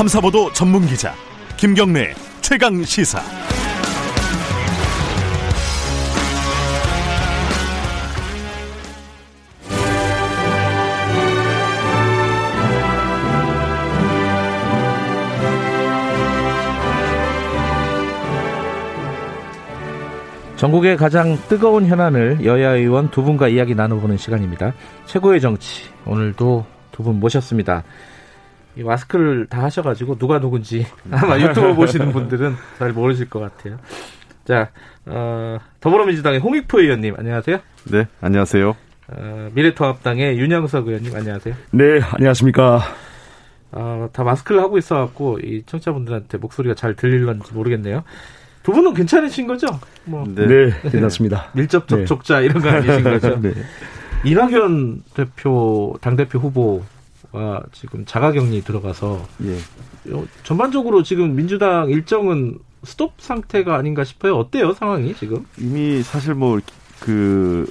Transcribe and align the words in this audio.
탐사보도 0.00 0.50
전문 0.54 0.86
기자 0.86 1.14
김경래 1.58 2.14
최강 2.40 2.82
시사. 2.82 3.20
전국의 20.56 20.96
가장 20.96 21.36
뜨거운 21.50 21.84
현안을 21.84 22.46
여야 22.46 22.70
의원 22.70 23.10
두 23.10 23.22
분과 23.22 23.48
이야기 23.48 23.74
나눠보는 23.74 24.16
시간입니다. 24.16 24.72
최고의 25.04 25.42
정치 25.42 25.90
오늘도 26.06 26.64
두 26.92 27.02
분 27.02 27.20
모셨습니다. 27.20 27.82
이 28.76 28.82
마스크를 28.82 29.46
다 29.46 29.62
하셔가지고 29.64 30.18
누가 30.18 30.40
누군지 30.40 30.86
아마 31.10 31.38
유튜브 31.38 31.74
보시는 31.74 32.12
분들은 32.12 32.54
잘 32.78 32.92
모르실 32.92 33.28
것 33.28 33.40
같아요. 33.40 33.78
자, 34.44 34.70
어, 35.06 35.58
더불어민주당의 35.80 36.40
홍익표 36.40 36.80
의원님 36.80 37.14
안녕하세요. 37.18 37.58
네, 37.84 38.06
안녕하세요. 38.20 38.76
어, 39.08 39.48
미래통합당의 39.54 40.38
윤영석 40.38 40.86
의원님 40.86 41.14
안녕하세요. 41.14 41.54
네, 41.72 42.00
안녕하십니까. 42.12 42.80
어, 43.72 44.08
다 44.12 44.24
마스크를 44.24 44.60
하고 44.60 44.78
있어갖고 44.78 45.38
이 45.40 45.62
청취자분들한테 45.66 46.38
목소리가 46.38 46.74
잘 46.74 46.94
들릴런지 46.94 47.52
모르겠네요. 47.52 48.04
두 48.62 48.72
분은 48.72 48.94
괜찮으신 48.94 49.46
거죠? 49.46 49.66
뭐. 50.04 50.24
네, 50.28 50.46
네 50.46 50.90
괜찮습니다. 50.90 51.50
밀접 51.54 51.88
접촉자 51.88 52.40
네. 52.40 52.46
이런 52.46 52.62
거 52.62 52.68
아니신 52.68 53.04
거죠? 53.04 53.40
네. 53.40 53.52
이낙연 54.24 55.02
대표 55.14 55.96
당대표 56.00 56.38
후보 56.38 56.82
가 57.32 57.62
지금 57.72 58.04
자가격리 58.04 58.62
들어가서 58.62 59.26
예. 59.44 59.56
전반적으로 60.42 61.02
지금 61.02 61.34
민주당 61.36 61.88
일정은 61.90 62.58
스톱 62.82 63.12
상태가 63.18 63.76
아닌가 63.76 64.04
싶어요. 64.04 64.36
어때요 64.36 64.72
상황이 64.72 65.14
지금? 65.14 65.46
이미 65.58 66.02
사실 66.02 66.34
뭐 66.34 66.60
그 67.00 67.66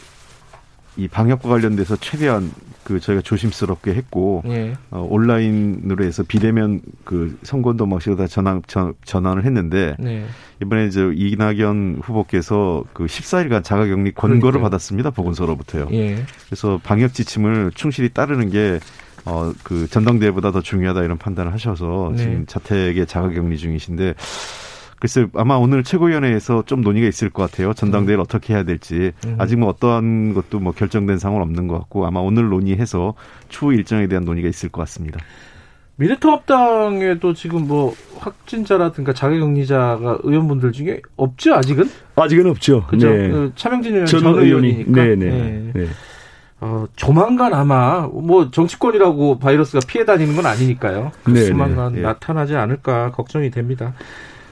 이 1.00 1.08
방역과 1.08 1.48
관련돼서 1.48 1.96
최대한 1.96 2.52
그 2.84 3.00
저희가 3.00 3.22
조심스럽게 3.22 3.94
했고 3.94 4.44
예. 4.48 4.74
어, 4.92 5.08
온라인으로 5.10 6.04
해서 6.04 6.24
비대면 6.28 6.82
그 7.06 7.38
선거운동 7.44 7.90
방식으로 7.90 8.18
다 8.18 8.28
전환 8.28 8.62
전, 8.68 8.94
전환을 9.06 9.46
했는데 9.46 9.96
네. 9.98 10.26
이번에 10.62 10.88
이제 10.88 11.10
이낙연 11.16 12.02
후보께서 12.04 12.84
그 12.92 13.06
14일간 13.06 13.64
자가격리 13.64 14.12
권고를 14.14 14.40
그러니까요. 14.42 14.64
받았습니다 14.64 15.12
보건소로부터요. 15.12 15.88
예. 15.94 16.26
그래서 16.48 16.82
방역 16.84 17.14
지침을 17.14 17.72
충실히 17.76 18.10
따르는 18.10 18.50
게 18.50 18.80
어, 19.30 19.54
그 19.64 19.88
전당대회보다 19.88 20.52
더 20.52 20.62
중요하다 20.62 21.04
이런 21.04 21.18
판단을 21.18 21.54
하셔서 21.54 22.12
네. 22.16 22.18
지금 22.18 22.46
자택에 22.48 23.06
자가격리 23.06 23.58
중이신데 23.58 24.16
글쎄 25.00 25.28
아마 25.36 25.56
오늘 25.56 25.84
최고위원회에서 25.84 26.64
좀 26.66 26.82
논의가 26.82 27.08
있을 27.08 27.30
것 27.30 27.50
같아요. 27.50 27.74
전당대회를 27.74 28.20
음. 28.20 28.22
어떻게 28.22 28.54
해야 28.54 28.64
될지 28.64 29.14
음. 29.26 29.36
아직 29.38 29.58
뭐 29.58 29.70
어떠한 29.70 30.34
것도 30.34 30.60
뭐 30.60 30.74
결정된 30.74 31.20
상황은 31.20 31.44
없는 31.44 31.68
것 31.68 31.78
같고 31.80 32.06
아마 32.06 32.20
오늘 32.20 32.50
논의해서 32.50 33.14
추후 33.48 33.74
일정에 33.74 34.08
대한 34.08 34.26
논의가 34.26 34.50
있을 34.50 34.70
것 34.70 34.82
같습니다. 34.82 35.20
미래통합당에도 35.96 37.34
지금 37.34 37.68
뭐 37.68 37.94
확진자라든가 38.18 39.14
자가격리자가 39.14 40.20
의원분들 40.24 40.72
중에 40.72 41.02
없죠 41.18 41.54
아직은? 41.56 41.90
아직은 42.16 42.48
없죠. 42.48 42.86
그죠? 42.88 43.10
네. 43.10 43.30
그 43.30 43.52
차명진 43.56 43.94
의원 43.94 44.06
전, 44.06 44.22
전 44.22 44.40
의원이니까. 44.40 44.92
네네. 44.92 45.16
네. 45.16 45.72
네. 45.74 45.88
어, 46.62 46.86
조만간 46.96 47.54
아마 47.54 48.08
뭐 48.08 48.52
정치권이라고 48.52 49.40
바이러스가 49.40 49.80
피해 49.88 50.06
다니는 50.06 50.36
건 50.36 50.46
아니니까요. 50.46 51.12
네, 51.28 51.46
조만간 51.46 51.94
네. 51.94 52.02
나타나지 52.02 52.56
않을까 52.56 53.12
걱정이 53.12 53.50
됩니다. 53.50 53.94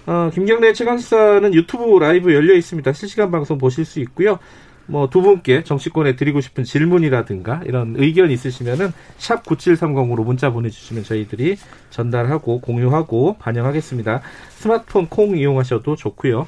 어, 0.05 0.29
김경래 0.33 0.71
최강시사는 0.71 1.53
유튜브 1.53 1.99
라이브 1.99 2.33
열려 2.33 2.55
있습니다. 2.55 2.93
실시간 2.93 3.29
방송 3.29 3.57
보실 3.57 3.83
수 3.83 3.99
있고요. 3.99 4.39
뭐 4.87 5.07
두 5.07 5.21
분께 5.21 5.63
정치권에 5.63 6.15
드리고 6.15 6.41
싶은 6.41 6.63
질문이라든가 6.63 7.61
이런 7.65 7.95
의견 7.97 8.31
있으시면은 8.31 8.91
샵 9.17 9.43
9730으로 9.43 10.23
문자 10.23 10.51
보내주시면 10.51 11.03
저희들이 11.03 11.57
전달하고 11.89 12.61
공유하고 12.61 13.35
반영하겠습니다. 13.37 14.21
스마트폰 14.49 15.07
콩 15.07 15.37
이용하셔도 15.37 15.95
좋고요. 15.95 16.47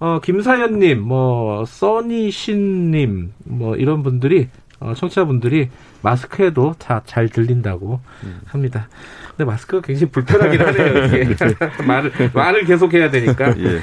어, 0.00 0.18
김사연님, 0.18 1.02
뭐, 1.02 1.64
써니신님, 1.66 3.32
뭐, 3.44 3.76
이런 3.76 4.02
분들이, 4.02 4.48
어, 4.80 4.94
청취자분들이 4.94 5.68
마스크에도 6.02 6.74
다 6.78 7.02
잘 7.04 7.28
들린다고 7.28 8.00
음. 8.24 8.40
합니다. 8.46 8.88
근데 9.30 9.44
마스크가 9.44 9.82
굉장히 9.86 10.10
불편하긴 10.10 10.60
하네요. 10.66 11.04
이게. 11.06 11.24
네. 11.34 11.54
말을 11.86 12.12
말을 12.32 12.64
계속 12.64 12.92
해야 12.94 13.10
되니까. 13.10 13.54
예. 13.58 13.80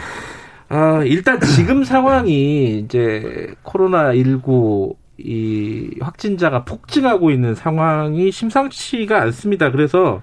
아, 0.70 1.02
일단 1.06 1.40
지금 1.40 1.84
상황이 1.84 2.80
이제 2.80 3.54
코로나 3.64 4.12
19이 4.14 6.02
확진자가 6.02 6.64
폭증하고 6.66 7.32
있는 7.32 7.56
상황이 7.56 8.32
심상치가 8.32 9.22
않습니다. 9.24 9.72
그래서 9.72 10.22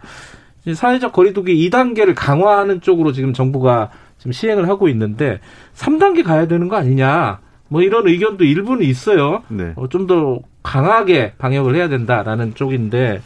사회적 0.72 1.12
거리두기 1.12 1.68
2단계를 1.68 2.14
강화하는 2.16 2.80
쪽으로 2.80 3.12
지금 3.12 3.32
정부가 3.32 3.90
지금 4.18 4.32
시행을 4.32 4.68
하고 4.68 4.88
있는데 4.88 5.40
3단계 5.74 6.24
가야 6.24 6.46
되는 6.46 6.68
거 6.68 6.76
아니냐. 6.76 7.40
뭐 7.68 7.82
이런 7.82 8.06
의견도 8.06 8.44
일부는 8.44 8.82
있어요. 8.84 9.42
네. 9.48 9.72
어, 9.76 9.88
좀 9.88 10.06
더 10.06 10.40
강하게 10.64 11.34
방역을 11.38 11.76
해야 11.76 11.88
된다라는 11.88 12.56
쪽인데 12.56 13.20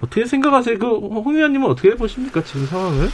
어떻게 0.00 0.26
생각하세요? 0.26 0.78
그, 0.78 0.86
홍 0.86 1.34
의원님은 1.34 1.68
어떻게 1.68 1.96
보십니까? 1.96 2.44
지금 2.44 2.66
상황을? 2.66 3.08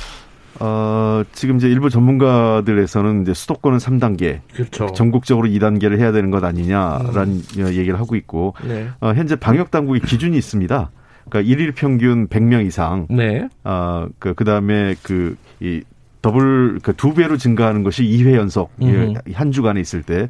어, 0.61 1.23
지금 1.33 1.56
이제 1.56 1.69
일부 1.69 1.89
전문가들에서는 1.89 3.22
이제 3.22 3.33
수도권은 3.33 3.78
3단계. 3.78 4.41
그렇죠. 4.53 4.93
전국적으로 4.93 5.49
2단계를 5.49 5.99
해야 5.99 6.12
되는 6.12 6.31
것 6.31 6.45
아니냐라는 6.45 7.41
음. 7.59 7.69
얘기를 7.69 7.99
하고 7.99 8.17
있고, 8.17 8.55
네. 8.67 8.89
어, 9.01 9.12
현재 9.15 9.37
방역당국의 9.37 10.03
기준이 10.03 10.37
있습니다. 10.37 10.91
그러니까 11.31 11.51
일일 11.53 11.72
평균 11.72 12.28
100명 12.28 12.67
이상. 12.67 13.06
네. 13.09 13.49
어, 13.65 14.06
그, 14.19 14.34
그 14.34 14.45
다음에 14.45 14.97
그, 15.03 15.37
이, 15.61 15.83
더블, 16.21 16.81
그 16.83 16.93
두 16.93 17.15
배로 17.15 17.37
증가하는 17.37 17.83
것이 17.84 18.03
2회 18.05 18.34
연속, 18.34 18.71
음. 18.83 19.15
한 19.33 19.53
주간에 19.53 19.81
있을 19.81 20.03
때. 20.03 20.28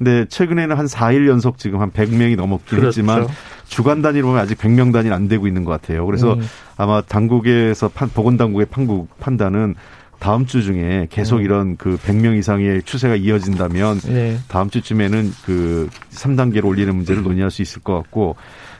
근데 0.00 0.24
최근에는 0.30 0.78
한 0.78 0.86
4일 0.86 1.28
연속 1.28 1.58
지금 1.58 1.82
한 1.82 1.90
100명이 1.90 2.34
넘었긴 2.34 2.78
그렇죠. 2.78 2.86
했지만 2.86 3.28
주간 3.68 4.00
단위로 4.00 4.28
보면 4.28 4.40
아직 4.40 4.56
100명 4.56 4.94
단위는 4.94 5.14
안 5.14 5.28
되고 5.28 5.46
있는 5.46 5.62
것 5.64 5.72
같아요. 5.72 6.06
그래서 6.06 6.32
음. 6.32 6.40
아마 6.78 7.02
당국에서 7.02 7.90
판, 7.90 8.08
보건당국의 8.08 8.68
판국, 8.70 9.10
판단은 9.20 9.74
다음 10.18 10.46
주 10.46 10.62
중에 10.62 11.06
계속 11.10 11.36
음. 11.36 11.42
이런 11.42 11.76
그 11.76 11.98
100명 11.98 12.38
이상의 12.38 12.82
추세가 12.84 13.14
이어진다면 13.14 14.00
네. 14.00 14.38
다음 14.48 14.70
주쯤에는 14.70 15.32
그 15.44 15.90
3단계로 16.12 16.64
올리는 16.64 16.96
문제를 16.96 17.22
논의할 17.22 17.50
수 17.50 17.60
있을 17.60 17.82
것 17.82 17.94
같고 17.96 18.36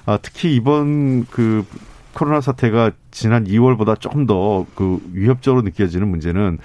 아, 0.07 0.19
특히 0.23 0.57
이번 0.57 1.27
그 1.27 1.67
코로나 2.15 2.41
사태가 2.41 2.93
지난 3.11 3.45
2월보다 3.45 4.01
조금 4.01 4.27
더 4.27 4.65
그 4.75 4.99
위협적으로 5.13 5.61
느껴지는 5.63 6.09
문제는 6.09 6.57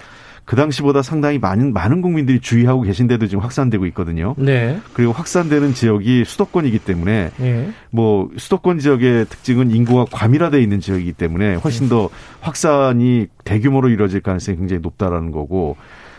그 0.46 0.56
당시보다 0.56 1.02
상당히 1.02 1.40
많은 1.40 1.74
많은 1.74 2.02
국민들이 2.02 2.40
주의하고 2.40 2.82
계신데도 2.82 3.28
지금 3.28 3.44
확산되고 3.44 3.86
있거든요. 3.88 4.36
네. 4.38 4.80
그리고 4.94 5.12
확산되는 5.12 5.74
지역이 5.74 6.24
수도권이기 6.26 6.80
때문에 6.80 7.32
네. 7.38 7.72
뭐 7.90 8.30
수도권 8.38 8.80
지역의 8.80 9.26
특징은 9.26 9.72
인구가 9.72 10.06
과밀화돼 10.12 10.62
있는 10.62 10.80
지역이기 10.80 11.14
때문에 11.14 11.56
훨씬 11.56 11.90
더 11.90 12.10
확산이 12.42 13.28
대규모로 13.44 13.90
이루어질 13.90 14.22
가능성이 14.22 14.58
굉장히 14.58 14.82
높다라는 14.82 15.32
거고 15.32 15.78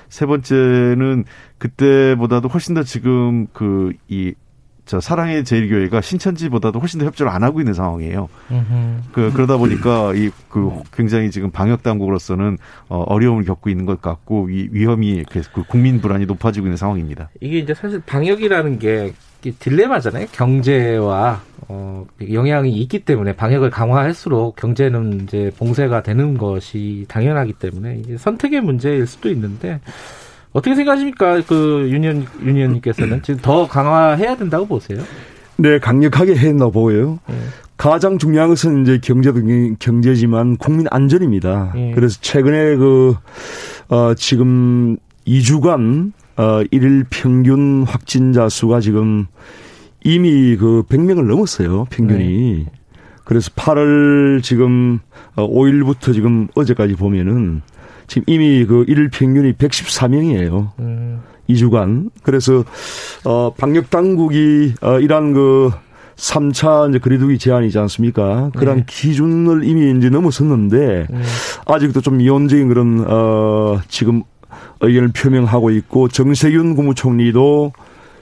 세 0.08 0.26
번째는 0.26 1.24
그때보다도 1.58 2.48
훨씬 2.48 2.74
더 2.74 2.82
지금 2.82 3.46
그 3.52 3.92
이 4.08 4.34
저 4.86 5.00
사랑의 5.00 5.44
제일교회가 5.44 6.00
신천지보다도 6.00 6.78
훨씬 6.80 7.00
더 7.00 7.06
협조를 7.06 7.30
안 7.30 7.42
하고 7.42 7.60
있는 7.60 7.74
상황이에요. 7.74 8.28
그 9.12 9.32
그러다 9.32 9.56
보니까 9.58 10.14
이 10.14 10.30
그 10.56 10.70
굉장히 10.90 11.30
지금 11.30 11.50
방역 11.50 11.82
당국으로서는 11.82 12.56
어, 12.88 13.02
어려움을 13.02 13.44
겪고 13.44 13.68
있는 13.68 13.84
것 13.84 14.00
같고 14.00 14.44
위, 14.44 14.68
위험이 14.72 15.22
그 15.52 15.62
국민 15.68 16.00
불안이 16.00 16.24
높아지고 16.24 16.66
있는 16.66 16.78
상황입니다. 16.78 17.28
이게 17.42 17.58
이제 17.58 17.74
사실 17.74 18.00
방역이라는 18.06 18.78
게 18.78 19.12
딜레마잖아요. 19.58 20.28
경제와 20.32 21.42
어, 21.68 22.06
영향이 22.32 22.72
있기 22.72 23.00
때문에 23.04 23.36
방역을 23.36 23.70
강화할수록 23.70 24.56
경제는 24.56 25.24
이제 25.24 25.52
봉쇄가 25.58 26.02
되는 26.02 26.38
것이 26.38 27.04
당연하기 27.08 27.52
때문에 27.54 27.98
이게 27.98 28.16
선택의 28.16 28.62
문제일 28.62 29.06
수도 29.06 29.28
있는데 29.30 29.80
어떻게 30.56 30.74
생각하십니까? 30.74 31.42
그 31.46 31.86
유니언 31.90 32.26
유니언님께서는 32.42 33.22
지금 33.22 33.40
더 33.42 33.68
강화해야 33.68 34.38
된다고 34.38 34.66
보세요? 34.66 35.02
네, 35.56 35.78
강력하게 35.78 36.34
해나 36.34 36.70
보여요. 36.70 37.18
네. 37.28 37.36
가장 37.76 38.16
중요한 38.16 38.48
것은 38.48 38.80
이제 38.80 38.98
경제 39.02 39.30
경제지만 39.78 40.56
국민 40.56 40.86
안전입니다. 40.90 41.72
네. 41.74 41.92
그래서 41.94 42.18
최근에 42.22 42.76
그 42.76 43.16
어, 43.90 44.14
지금 44.14 44.96
2주간 45.26 46.12
어, 46.38 46.62
일일 46.70 47.04
평균 47.10 47.84
확진자 47.86 48.48
수가 48.48 48.80
지금 48.80 49.26
이미 50.04 50.56
그 50.56 50.84
100명을 50.88 51.26
넘었어요. 51.26 51.84
평균이. 51.90 52.64
네. 52.64 52.72
그래서 53.24 53.50
8월 53.50 54.42
지금 54.42 55.00
5일부터 55.34 56.08
어, 56.08 56.12
지금 56.14 56.48
어제까지 56.54 56.94
보면은 56.94 57.60
지금 58.06 58.24
이미 58.26 58.64
그 58.64 58.84
일일 58.88 59.10
평균이 59.10 59.54
114명이에요. 59.54 60.70
음. 60.78 61.20
2주간. 61.48 62.10
그래서 62.22 62.64
어 63.24 63.52
방역 63.56 63.90
당국이 63.90 64.74
어 64.82 64.98
이란 64.98 65.32
그 65.32 65.70
3차 66.16 66.88
이제 66.88 66.98
거리두기 66.98 67.38
제한이지 67.38 67.78
않습니까? 67.78 68.50
그런 68.56 68.78
네. 68.78 68.84
기준을 68.86 69.64
이미 69.64 69.96
이제 69.98 70.08
넘어섰는데 70.08 71.06
네. 71.10 71.22
아직도 71.66 72.00
좀 72.00 72.16
미온적인 72.16 72.68
그런 72.68 73.04
어 73.06 73.80
지금 73.88 74.22
의견을 74.80 75.08
표명하고 75.08 75.70
있고 75.70 76.08
정세균 76.08 76.74
국무총리도 76.74 77.72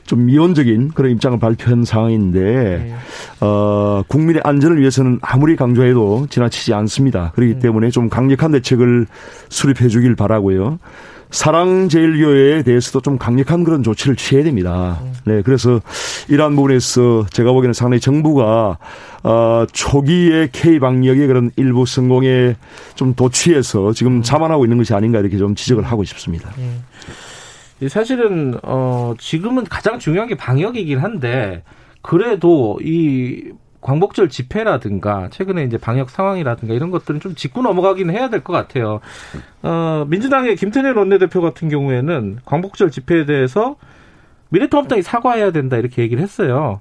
좀 0.05 0.27
미온적인 0.27 0.91
그런 0.95 1.12
입장을 1.12 1.39
발표한 1.39 1.85
상황인데 1.85 2.41
네. 2.41 2.95
어 3.41 4.03
국민의 4.09 4.43
안전을 4.45 4.79
위해서는 4.81 5.19
아무리 5.23 5.56
강조해도 5.56 6.27
지나치지 6.31 6.75
않습니다. 6.75 7.33
그렇기 7.35 7.55
음. 7.55 7.59
때문에 7.61 7.91
좀 7.91 8.09
강력한 8.09 8.53
대책을 8.53 9.06
수립해 9.49 9.89
주길 9.89 10.15
바라고요. 10.15 10.79
사랑제일교회에 11.35 12.62
대해서도 12.62 13.01
좀 13.01 13.19
강력한 13.19 13.65
그런 13.65 13.83
조치를 13.83 14.15
취해야 14.15 14.45
됩니다. 14.45 15.01
네, 15.25 15.43
그래서 15.43 15.81
이러한 16.29 16.55
부분에서 16.55 17.27
제가 17.31 17.51
보기에는 17.53 17.73
상당히 17.73 18.01
정부가 18.01 18.79
어, 19.25 19.67
초기에 19.73 20.51
K 20.53 20.79
방역의 20.79 21.27
그런 21.27 21.51
일부 21.56 21.87
성공에 21.87 22.55
좀 22.95 23.15
도취해서 23.15 23.93
지금 23.93 24.23
자만하고 24.23 24.65
있는 24.65 24.79
것이 24.79 24.95
아닌가 24.95 25.19
이렇게 25.19 25.37
좀 25.37 25.56
지적을 25.56 25.83
하고 25.83 26.05
싶습니다. 26.05 26.53
네. 26.56 26.71
사실은 27.88 28.55
어, 28.62 29.15
지금은 29.19 29.65
가장 29.65 29.99
중요한 29.99 30.29
게 30.29 30.37
방역이긴 30.37 30.99
한데 30.99 31.62
그래도 32.03 32.79
이 32.82 33.53
광복절 33.81 34.31
집회라든가 34.31 35.29
최근에 35.31 35.65
이제 35.65 35.76
방역 35.76 36.09
상황이라든가 36.09 36.73
이런 36.73 36.91
것들은 36.91 37.21
좀 37.21 37.35
짚고 37.35 37.61
넘어가긴 37.62 38.11
해야 38.11 38.31
될 38.31 38.43
것 38.43 38.53
같아요. 38.55 39.00
어, 39.62 40.06
민주당의 40.09 40.56
김태년 40.56 40.97
원내대표 40.97 41.43
같은 41.43 41.69
경우에는 41.69 42.38
광복절 42.47 42.91
집회에 42.91 43.26
대해서 43.26 43.77
미래통합당이 44.49 45.03
사과해야 45.03 45.50
된다 45.50 45.77
이렇게 45.77 46.00
얘기를 46.03 46.23
했어요. 46.23 46.81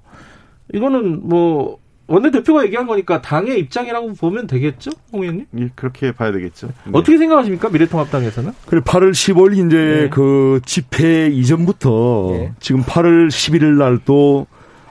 이거는 0.73 1.27
뭐 1.27 1.77
원내대표가 2.07 2.65
얘기한 2.65 2.85
거니까 2.85 3.21
당의 3.21 3.59
입장이라고 3.59 4.13
보면 4.13 4.47
되겠죠, 4.47 4.91
홍 5.11 5.21
의원님? 5.21 5.45
예, 5.57 5.69
그렇게 5.75 6.11
봐야 6.11 6.31
되겠죠. 6.31 6.67
네. 6.67 6.91
어떻게 6.93 7.17
생각하십니까, 7.17 7.69
미래통합당에서는? 7.69 8.51
그래 8.65 8.81
8월 8.81 9.11
15일 9.11 9.67
이제 9.67 9.77
네. 9.77 10.09
그 10.09 10.59
집회 10.65 11.27
이전부터 11.27 12.29
네. 12.33 12.51
지금 12.59 12.83
8월 12.83 13.27
11일 13.29 13.77
날 13.77 13.99
또 14.05 14.47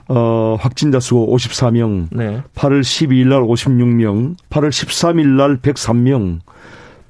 어, 0.08 0.56
확진자 0.60 1.00
수 1.00 1.14
54명, 1.14 2.08
네. 2.10 2.42
8월 2.54 2.80
12일 2.80 3.28
날 3.28 3.42
56명, 3.42 4.36
8월 4.50 4.68
13일 4.68 5.26
날 5.26 5.58
103명, 5.58 6.40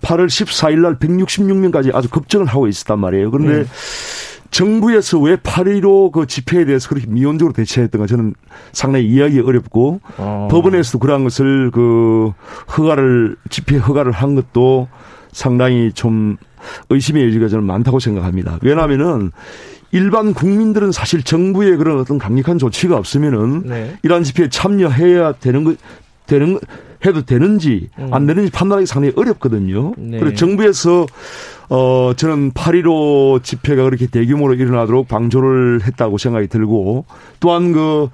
8월 0.02 0.26
14일 0.26 0.80
날 0.80 0.98
166명까지 0.98 1.94
아주 1.94 2.08
급증을 2.10 2.46
하고 2.46 2.68
있었단 2.68 2.98
말이에요. 2.98 3.30
그런데 3.30 3.62
네. 3.62 3.64
정부에서 4.52 5.18
왜 5.18 5.36
8.15 5.36 6.12
그 6.12 6.26
집회에 6.26 6.64
대해서 6.64 6.88
그렇게 6.88 7.06
미온적으로 7.08 7.54
대처했던가 7.54 8.06
저는 8.06 8.34
상당히 8.72 9.06
이해하기 9.06 9.40
어렵고 9.40 10.00
어. 10.18 10.48
법원에서도 10.50 10.98
그러한 10.98 11.24
것을 11.24 11.70
그 11.72 12.32
허가를 12.76 13.36
집회 13.48 13.78
허가를 13.78 14.12
한 14.12 14.34
것도 14.34 14.88
상당히 15.32 15.90
좀 15.94 16.36
의심의 16.90 17.26
여지가 17.26 17.48
저는 17.48 17.64
많다고 17.64 17.98
생각합니다. 17.98 18.58
왜냐하면은 18.62 19.32
일반 19.90 20.34
국민들은 20.34 20.92
사실 20.92 21.22
정부의 21.22 21.78
그런 21.78 21.98
어떤 21.98 22.18
강력한 22.18 22.58
조치가 22.58 22.96
없으면은 22.96 23.62
네. 23.64 23.96
이러한 24.02 24.22
집회에 24.22 24.48
참여해야 24.50 25.32
되는 25.32 25.64
거 25.64 25.74
되는 26.26 26.58
해도 27.04 27.22
되는지 27.22 27.88
음. 27.98 28.08
안 28.12 28.26
되는지 28.26 28.50
판단하기 28.50 28.86
상당히 28.86 29.12
어렵거든요. 29.16 29.94
네. 29.96 30.18
그래서 30.18 30.36
정부에서 30.36 31.06
어 31.68 32.12
저는 32.16 32.52
8.15 32.52 33.42
집회가 33.42 33.84
그렇게 33.84 34.06
대규모로 34.06 34.54
일어나도록 34.54 35.08
방조를 35.08 35.80
했다고 35.86 36.18
생각이 36.18 36.48
들고 36.48 37.04
또한 37.40 37.72
그 37.72 38.08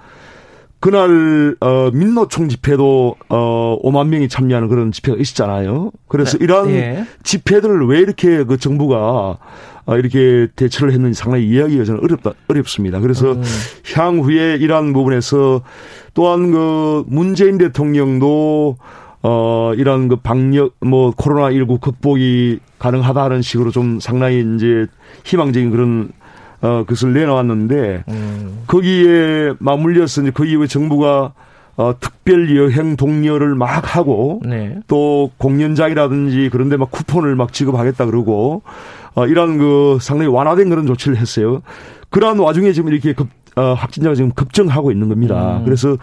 그날 0.80 1.56
어 1.60 1.90
민노총 1.92 2.48
집회도 2.48 3.16
어 3.28 3.78
5만 3.82 4.08
명이 4.08 4.28
참여하는 4.28 4.68
그런 4.68 4.92
집회가 4.92 5.18
있었잖아요. 5.18 5.90
그래서 6.06 6.38
네. 6.38 6.44
이러한 6.44 6.70
예. 6.70 7.06
집회들을 7.24 7.86
왜 7.86 7.98
이렇게 7.98 8.44
그 8.44 8.58
정부가 8.58 9.38
어, 9.86 9.96
이렇게 9.96 10.48
대처를 10.54 10.92
했는지 10.92 11.18
상당히 11.18 11.48
이해하기가 11.48 11.84
저는 11.84 12.04
어렵다, 12.04 12.32
어렵습니다. 12.48 13.00
그래서 13.00 13.32
음. 13.32 13.42
향후에 13.94 14.56
이러한 14.56 14.92
부분에서 14.92 15.62
또한 16.12 16.52
그 16.52 17.04
문재인 17.06 17.56
대통령도 17.56 18.76
어, 19.22 19.72
이런 19.76 20.08
그 20.08 20.16
방역, 20.16 20.74
뭐, 20.80 21.10
코로나19 21.12 21.80
극복이 21.80 22.60
가능하다는 22.78 23.42
식으로 23.42 23.70
좀 23.70 23.98
상당히 23.98 24.44
이제 24.54 24.86
희망적인 25.24 25.70
그런, 25.70 26.12
어, 26.60 26.84
것을 26.84 27.12
내놓았는데, 27.12 28.04
음. 28.08 28.62
거기에 28.66 29.54
맞물려서 29.58 30.22
이제 30.22 30.30
그 30.32 30.44
이후에 30.44 30.66
정부가 30.66 31.32
어, 31.78 31.94
특별 32.00 32.56
여행 32.56 32.96
동료를 32.96 33.54
막 33.54 33.96
하고 33.96 34.42
네. 34.44 34.76
또 34.88 35.30
공연장이라든지 35.38 36.48
그런데 36.50 36.76
막 36.76 36.90
쿠폰을 36.90 37.36
막 37.36 37.52
지급하겠다 37.52 38.06
그러고 38.06 38.62
어, 39.14 39.26
이런 39.28 39.58
그 39.58 39.98
상당히 40.00 40.28
완화된 40.28 40.68
그런 40.70 40.86
조치를 40.88 41.16
했어요. 41.16 41.62
그러한 42.10 42.40
와중에 42.40 42.72
지금 42.72 42.92
이렇게 42.92 43.12
급, 43.12 43.28
어, 43.54 43.74
확진자가 43.74 44.16
지금 44.16 44.32
급증하고 44.32 44.90
있는 44.90 45.08
겁니다. 45.08 45.58
음. 45.58 45.64
그래서 45.64 45.96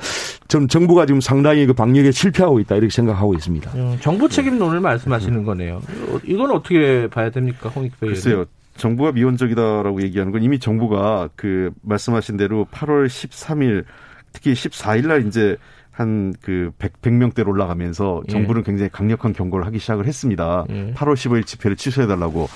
전 0.47 0.69
정부가 0.69 1.05
지금 1.05 1.19
상당히 1.19 1.65
그 1.65 1.73
방역에 1.73 2.11
실패하고 2.11 2.61
있다 2.61 2.75
이렇게 2.75 2.91
생각하고 2.91 3.33
있습니다. 3.33 3.71
음, 3.75 3.97
정부 3.99 4.29
책임론을 4.29 4.79
말씀하시는 4.79 5.43
거네요. 5.43 5.81
이건 6.23 6.51
어떻게 6.51 7.07
봐야 7.07 7.29
됩니까, 7.29 7.67
홍익배 7.67 8.07
글쎄요. 8.07 8.45
정부가 8.77 9.11
미온적이다라고 9.13 10.01
얘기하는 10.01 10.31
건 10.31 10.43
이미 10.43 10.59
정부가 10.59 11.29
그 11.35 11.71
말씀하신 11.81 12.37
대로 12.37 12.65
8월 12.71 13.07
13일 13.07 13.85
특히 14.33 14.53
14일 14.53 15.07
날 15.07 15.25
이제 15.27 15.57
한그 15.91 16.71
100, 16.77 17.01
100명대로 17.01 17.47
올라가면서 17.47 18.23
예. 18.27 18.31
정부는 18.31 18.63
굉장히 18.63 18.89
강력한 18.91 19.31
경고를 19.31 19.65
하기 19.67 19.79
시작을 19.79 20.05
했습니다. 20.05 20.65
예. 20.69 20.93
8월 20.93 21.13
15일 21.13 21.45
집회를 21.45 21.77
취소해 21.77 22.05
달라고. 22.05 22.49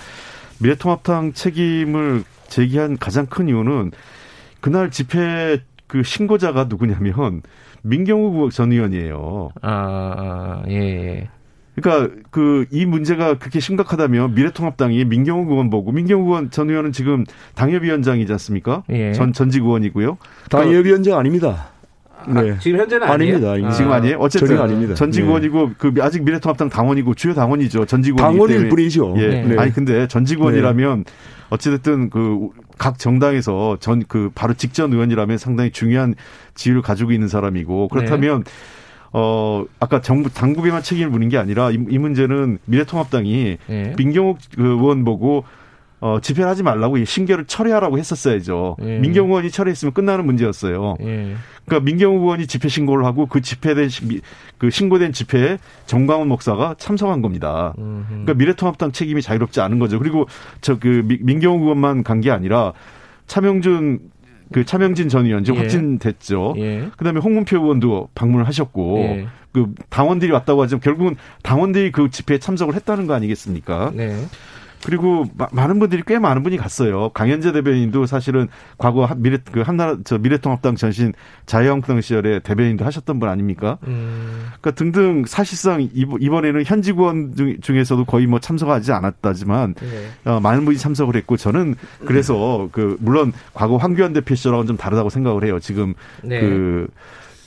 미래통합당 0.62 1.32
책임을 1.32 2.24
제기한 2.48 2.98
가장 2.98 3.28
큰 3.28 3.48
이유는 3.48 3.92
그날 4.60 4.92
집회 4.92 5.62
그 5.88 6.04
신고자가 6.04 6.66
누구냐면 6.66 7.42
민경우 7.82 8.52
전 8.52 8.74
의원이에요. 8.74 9.52
아, 9.62 9.72
아 9.72 10.64
예. 10.68 11.30
예. 11.80 11.82
그러니까 11.82 12.16
그 12.32 12.66
이 12.72 12.86
문제가 12.86 13.38
그렇게 13.38 13.60
심각하다면 13.60 14.36
미래통합당이 14.36 15.06
민경우 15.06 15.50
의원 15.50 15.70
보고 15.70 15.92
민경우 15.92 16.26
의원 16.26 16.52
전 16.52 16.70
의원은 16.70 16.92
지금 16.92 17.26
당협위원장이지 17.56 18.32
않습니까? 18.34 18.84
예. 18.90 19.14
전 19.14 19.34
전직 19.34 19.64
의원이고요. 19.64 20.18
당협위원장 20.50 21.18
아닙니다. 21.18 21.70
네. 22.28 22.52
아, 22.52 22.58
지금 22.60 22.80
현재는 22.80 23.08
아닙니다. 23.08 23.52
아닙니다. 23.52 23.76
지금 23.76 23.92
아니에요? 23.94 24.18
어쨌든 24.20 24.60
아닙니다. 24.60 24.94
전직 24.94 25.24
의원이고 25.24 25.68
네. 25.70 25.74
그 25.78 25.94
아직 26.02 26.24
미래통합당 26.24 26.70
당원이고 26.70 27.16
주요 27.16 27.34
당원이죠. 27.34 27.86
전직 27.86 28.16
의원 28.18 28.34
당원일 28.34 28.70
뿐이죠. 28.70 29.16
예. 29.18 29.28
네. 29.44 29.58
아니 29.58 29.72
근데 29.74 30.08
전직 30.08 30.40
의원이라면 30.40 31.06
어찌됐든 31.50 32.10
그 32.10 32.50
각 32.80 32.98
정당에서 32.98 33.78
전 33.82 34.04
그 34.08 34.32
바로 34.34 34.54
직전 34.54 34.94
의원이라면 34.94 35.38
상당히 35.38 35.70
중요한 35.70 36.16
지위를 36.56 36.82
가지고 36.82 37.12
있는 37.12 37.28
사람이고 37.28 37.90
그렇다면 37.90 38.44
네. 38.46 38.52
어 39.12 39.66
아까 39.80 40.02
정부 40.02 40.30
당국에만 40.32 40.84
책임을 40.84 41.10
묻는 41.10 41.30
게 41.30 41.38
아니라 41.38 41.72
이, 41.72 41.76
이 41.90 41.98
문제는 41.98 42.60
미래통합당이 42.66 43.58
네. 43.68 43.94
민경욱 43.98 44.38
그 44.56 44.64
의원 44.64 45.04
보고 45.04 45.44
어, 46.02 46.20
집회를 46.22 46.50
하지 46.50 46.64
말라고 46.64 47.04
신결을 47.04 47.44
철회하라고 47.46 47.98
했었어야죠. 47.98 48.78
예. 48.84 49.00
민경우 49.00 49.28
의원이 49.32 49.52
철회했으면 49.52 49.94
끝나는 49.94 50.26
문제였어요. 50.26 50.96
예. 51.02 51.36
그러니까 51.66 51.84
민경우 51.84 52.22
의원이 52.22 52.48
집회 52.48 52.70
신고를 52.70 53.04
하고 53.04 53.26
그 53.26 53.42
집회된 53.42 53.90
그 54.58 54.70
신고된 54.70 55.12
집회에 55.12 55.58
정광훈 55.88 56.30
목사가 56.30 56.76
참석한 56.78 57.22
겁니다. 57.22 57.74
음흠. 57.78 58.06
그러니까 58.08 58.34
미래통합당 58.36 58.94
책임이 58.94 59.22
자유롭지 59.22 59.60
않은 59.60 59.78
거죠. 59.80 60.00
그리고 60.00 60.26
저 60.62 60.80
그 60.80 61.04
민경우 61.20 61.64
의원만 61.64 62.04
간 62.04 62.22
게 62.22 62.32
아니라 62.32 62.72
차명준 63.28 64.00
그 64.52 64.66
차명진 64.66 65.10
전 65.10 65.26
의원 65.26 65.44
지금 65.44 65.58
예. 65.58 65.62
확진됐죠. 65.64 66.56
예. 66.58 66.90
그다음에 66.98 67.20
홍문표 67.20 67.58
의원도 67.58 68.10
방문을 68.16 68.48
하셨고 68.48 69.00
예. 69.00 69.28
그 69.52 69.74
당원들이 69.90 70.32
왔다고 70.32 70.62
하지만 70.62 70.80
결국은 70.82 71.16
당원들이 71.44 71.92
그 71.92 72.10
집회에 72.10 72.38
참석을 72.38 72.76
했다는 72.76 73.08
거 73.08 73.14
아니겠습니까? 73.14 73.92
네. 73.96 74.16
그리고 74.84 75.26
마, 75.36 75.48
많은 75.52 75.80
분들이 75.80 76.04
꽤 76.06 76.20
많은 76.20 76.44
분이 76.44 76.58
갔어요. 76.58 77.10
강현재 77.10 77.52
대변인도 77.52 78.06
사실은 78.06 78.48
과거 78.78 79.10
미래 79.18 79.38
그 79.52 79.62
한나라 79.62 79.98
저 80.04 80.18
미래통합당 80.18 80.76
전신 80.76 81.14
자유한국당 81.46 82.02
시절에 82.02 82.40
대변인도 82.40 82.86
하셨던 82.86 83.20
분 83.20 83.30
아닙니까? 83.30 83.78
음. 83.88 84.48
그러니까 84.62 84.72
등등 84.72 85.26
사실상 85.26 85.88
이번에는 85.94 86.64
현직 86.66 86.98
의원 86.98 87.60
중에서도 87.62 88.06
거의 88.06 88.28
뭐 88.28 88.40
참석하지 88.40 88.92
않았다지만 88.92 89.76
네. 89.76 90.32
어, 90.32 90.40
많은 90.40 90.66
분이 90.66 90.78
참석을 90.78 91.16
했고 91.16 91.38
저는 91.38 91.76
그래서 92.06 92.70
그 92.72 92.98
물론 93.00 93.34
과거 93.54 93.78
황교안 93.78 94.14
대표 94.14 94.36
시절하고는 94.36 94.68
좀 94.68 94.78
다르다고 94.78 95.10
생각을 95.10 95.44
해요. 95.44 95.60
지금 95.60 95.94
네. 96.24 96.40
그 96.40 96.88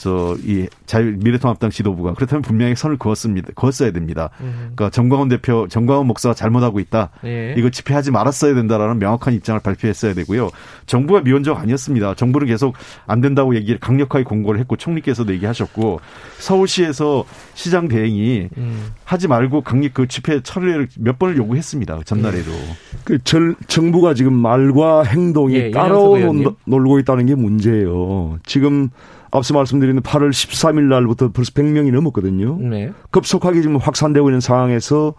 저이 0.02 0.66
자유 0.84 1.14
미래통합당 1.16 1.70
지도부가 1.70 2.14
그렇다면 2.14 2.42
분명히 2.42 2.74
선을 2.74 2.98
그었습니다. 2.98 3.50
그었어야 3.54 3.92
됩니다. 3.92 4.30
음. 4.40 4.72
그러니까 4.74 4.90
정광훈 4.90 5.28
대표, 5.28 5.68
정광훈 5.68 6.08
목사가 6.08 6.34
잘못하고 6.34 6.80
있다. 6.80 7.10
예. 7.24 7.54
이거 7.56 7.70
집회하지 7.70 8.10
말았어야 8.10 8.54
된다라는 8.54 8.98
명확한 8.98 9.32
입장을 9.34 9.60
발표했어야 9.60 10.14
되고요. 10.14 10.50
정부가 10.86 11.20
미온적 11.20 11.56
아니었습니다. 11.56 12.14
정부는 12.14 12.48
계속 12.48 12.74
안 13.06 13.20
된다고 13.20 13.54
얘기를 13.54 13.78
강력하게 13.78 14.24
공고를 14.24 14.58
했고 14.58 14.74
총리께서도 14.76 15.32
얘기하셨고 15.34 16.00
서울시에서 16.38 17.24
시장 17.54 17.86
대행이 17.86 18.48
음. 18.56 18.92
하지 19.04 19.28
말고 19.28 19.60
강력 19.60 19.94
그 19.94 20.08
집회 20.08 20.42
철회를 20.42 20.88
몇 20.98 21.18
번을 21.20 21.36
요구했습니다. 21.36 22.00
전날에도. 22.04 22.50
예. 22.50 22.76
그 23.04 23.18
절, 23.22 23.54
정부가 23.68 24.14
지금 24.14 24.32
말과 24.32 25.04
행동이 25.04 25.54
예, 25.54 25.70
따로 25.70 26.18
놀고 26.64 26.98
있다는 26.98 27.26
게 27.26 27.36
문제예요. 27.36 28.38
지금 28.44 28.90
앞서 29.32 29.54
말씀드린 29.54 30.00
8월 30.00 30.30
13일 30.30 30.82
날부터 30.82 31.32
벌써 31.32 31.50
100명이 31.52 31.90
넘었거든요. 31.90 32.58
네. 32.60 32.92
급속하게 33.10 33.62
지금 33.62 33.76
확산되고 33.76 34.28
있는 34.28 34.40
상황에서 34.40 35.14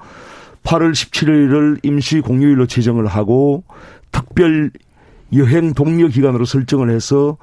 8월 0.63 0.91
17일을 0.91 1.79
임시 1.83 2.21
공휴일로 2.21 2.67
지정을 2.67 3.07
하고 3.07 3.63
특별 4.11 4.71
여행 5.35 5.73
동료 5.73 6.07
기간으로 6.07 6.45
설정을 6.45 6.91
해서 6.91 7.37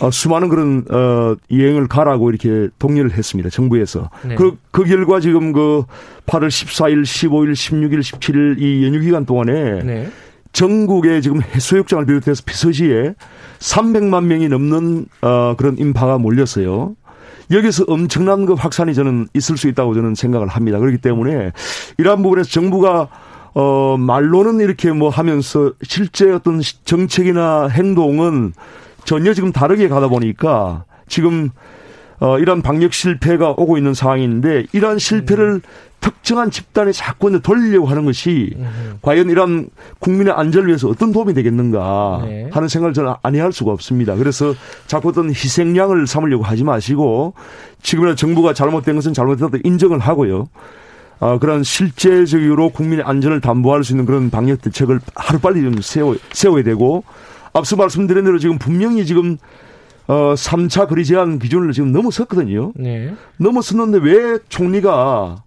어, 0.00 0.10
수많은 0.10 0.50
그런 0.50 0.84
어 0.90 1.34
여행을 1.50 1.88
가라고 1.88 2.28
이렇게 2.28 2.68
독려를 2.78 3.12
했습니다. 3.12 3.48
정부에서. 3.48 4.10
네. 4.24 4.34
그, 4.34 4.58
그 4.70 4.84
결과 4.84 5.18
지금 5.18 5.52
그 5.52 5.84
8월 6.26 6.48
14일, 6.48 7.02
15일, 7.02 7.52
16일, 7.52 8.00
17일 8.00 8.60
이 8.60 8.84
연휴 8.84 9.00
기간 9.00 9.24
동안에 9.24 9.82
네. 9.82 10.08
전국에 10.52 11.20
지금 11.20 11.40
해수욕장을 11.42 12.06
비롯해서 12.06 12.42
피서지에 12.44 13.14
300만 13.58 14.24
명이 14.24 14.48
넘는 14.48 15.06
어 15.22 15.54
그런 15.56 15.78
인파가 15.78 16.18
몰렸어요. 16.18 16.94
여기서 17.50 17.84
엄청난 17.88 18.44
그 18.46 18.54
확산이 18.54 18.94
저는 18.94 19.28
있을 19.34 19.56
수 19.56 19.68
있다고 19.68 19.94
저는 19.94 20.14
생각을 20.14 20.48
합니다. 20.48 20.78
그렇기 20.78 20.98
때문에 20.98 21.52
이러한 21.98 22.22
부분에서 22.22 22.50
정부가 22.50 23.08
어 23.54 23.96
말로는 23.98 24.60
이렇게 24.60 24.92
뭐 24.92 25.08
하면서 25.08 25.72
실제 25.82 26.30
어떤 26.30 26.60
정책이나 26.84 27.68
행동은 27.68 28.52
전혀 29.04 29.32
지금 29.32 29.52
다르게 29.52 29.88
가다 29.88 30.08
보니까 30.08 30.84
지금 31.08 31.50
어, 32.20 32.38
이런 32.38 32.62
방역 32.62 32.92
실패가 32.92 33.50
오고 33.50 33.76
있는 33.76 33.94
상황인데 33.94 34.66
이러한 34.72 34.98
실패를 34.98 35.44
음. 35.44 35.60
특정한 36.00 36.50
집단에 36.50 36.92
자꾸 36.92 37.40
돌리려고 37.40 37.86
하는 37.86 38.04
것이 38.04 38.54
음. 38.56 38.98
과연 39.02 39.30
이런 39.30 39.68
국민의 39.98 40.32
안전을 40.32 40.68
위해서 40.68 40.88
어떤 40.88 41.12
도움이 41.12 41.34
되겠는가 41.34 42.22
네. 42.24 42.48
하는 42.52 42.68
생각을 42.68 42.94
저는 42.94 43.14
아니할 43.22 43.52
수가 43.52 43.72
없습니다. 43.72 44.14
그래서 44.14 44.54
자꾸 44.86 45.08
어떤 45.08 45.30
희생양을 45.30 46.06
삼으려고 46.06 46.44
하지 46.44 46.64
마시고 46.64 47.34
지금이나 47.82 48.14
정부가 48.14 48.54
잘못된 48.54 48.94
것은 48.94 49.12
잘못됐다 49.12 49.58
인정을 49.64 49.98
하고요. 49.98 50.48
어, 51.20 51.38
그런 51.40 51.64
실제적으로 51.64 52.70
국민의 52.70 53.04
안전을 53.04 53.40
담보할 53.40 53.82
수 53.82 53.92
있는 53.92 54.06
그런 54.06 54.30
방역 54.30 54.62
대책을 54.62 55.00
하루빨리 55.16 55.62
좀 55.62 55.80
세워, 55.80 56.16
세워야 56.32 56.62
되고 56.62 57.02
앞서 57.52 57.74
말씀드린 57.74 58.24
대로 58.24 58.38
지금 58.38 58.58
분명히 58.58 59.04
지금 59.04 59.36
어 60.08 60.34
3차 60.34 60.88
거리 60.88 61.04
제한 61.04 61.38
기준을 61.38 61.72
지금 61.72 61.92
넘어섰거든요. 61.92 62.72
네. 62.74 63.14
넘어섰는데 63.36 63.98
왜 63.98 64.38
총리가 64.48 65.44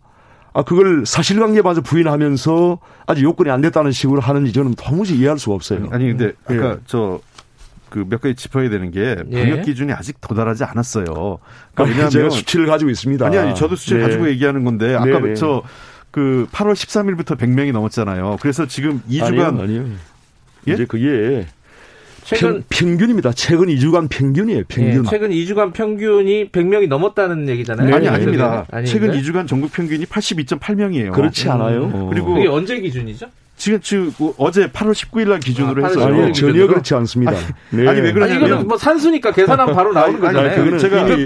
아 0.53 0.63
그걸 0.63 1.05
사실관계 1.05 1.61
봐서 1.61 1.81
부인하면서 1.81 2.79
아직 3.07 3.23
요건이 3.23 3.49
안 3.49 3.61
됐다는 3.61 3.91
식으로 3.91 4.21
하는지 4.21 4.53
저는 4.53 4.75
도무지 4.75 5.17
이해할 5.17 5.37
수가 5.39 5.55
없어요. 5.55 5.87
아니 5.91 6.05
근데 6.07 6.33
예. 6.49 6.55
아까 6.55 6.71
예. 6.71 6.77
저 6.85 7.19
그 7.91 8.05
몇 8.09 8.21
가지 8.21 8.35
짚어야 8.35 8.69
되는 8.69 8.89
게 8.89 9.17
예. 9.31 9.43
방역 9.43 9.65
기준이 9.65 9.91
아직 9.91 10.19
도달하지 10.21 10.63
않았어요. 10.63 11.05
그러니까 11.73 11.83
왜냐하면 11.83 12.09
제가 12.09 12.29
수치를 12.29 12.65
가지고 12.65 12.89
있습니다. 12.89 13.25
아니 13.25 13.37
아니 13.37 13.53
저도 13.53 13.75
수치를 13.75 13.99
네. 14.01 14.07
가지고 14.07 14.29
얘기하는 14.29 14.63
건데 14.63 14.95
아까 14.95 15.19
네. 15.19 15.33
저그 15.35 16.47
8월 16.51 16.73
13일부터 16.73 17.37
100명이 17.37 17.73
넘었잖아요. 17.73 18.37
그래서 18.41 18.65
지금 18.65 19.01
2주간 19.09 19.23
아니요, 19.59 19.61
아니요. 19.63 19.85
예? 20.69 20.73
이제 20.73 20.85
그게 20.85 21.47
최근 22.23 22.63
평, 22.69 22.97
균입니다 22.97 23.31
최근 23.33 23.67
2주간 23.67 24.09
평균이에요. 24.09 24.63
평균. 24.67 25.03
네, 25.03 25.09
최근 25.09 25.29
2주간 25.31 25.73
평균이 25.73 26.49
100명이 26.49 26.87
넘었다는 26.87 27.49
얘기잖아요. 27.49 27.87
네, 27.87 27.93
아니 27.93 28.07
아닙니다. 28.07 28.65
최근 28.85 29.11
2주간 29.11 29.47
전국 29.47 29.71
평균이 29.71 30.05
82.8명이에요. 30.05 31.11
그렇지 31.11 31.49
않아요. 31.49 31.85
음. 31.85 32.09
그리고 32.09 32.37
이게 32.37 32.47
언제 32.47 32.79
기준이죠? 32.79 33.27
지금 33.61 33.79
지금 33.79 34.11
그 34.17 34.33
어제 34.37 34.67
8월 34.69 34.91
19일 34.91 35.29
날 35.29 35.39
기준으로 35.39 35.85
아, 35.85 35.87
해서 35.87 36.03
아니, 36.03 36.33
전혀 36.33 36.65
그렇지 36.65 36.95
않습니다. 36.95 37.31
아니, 37.31 37.83
네. 37.83 37.87
아니 37.87 38.01
왜 38.01 38.11
그러냐면 38.11 38.47
이거는 38.47 38.67
뭐 38.67 38.75
산수니까 38.75 39.31
계산하면 39.33 39.75
바로 39.75 39.93
나오는 39.93 40.15
아니, 40.15 40.19
거잖아요. 40.19 40.47
아니, 40.47 40.55
그거는 40.55 40.79
제가 40.79 41.05
피, 41.05 41.25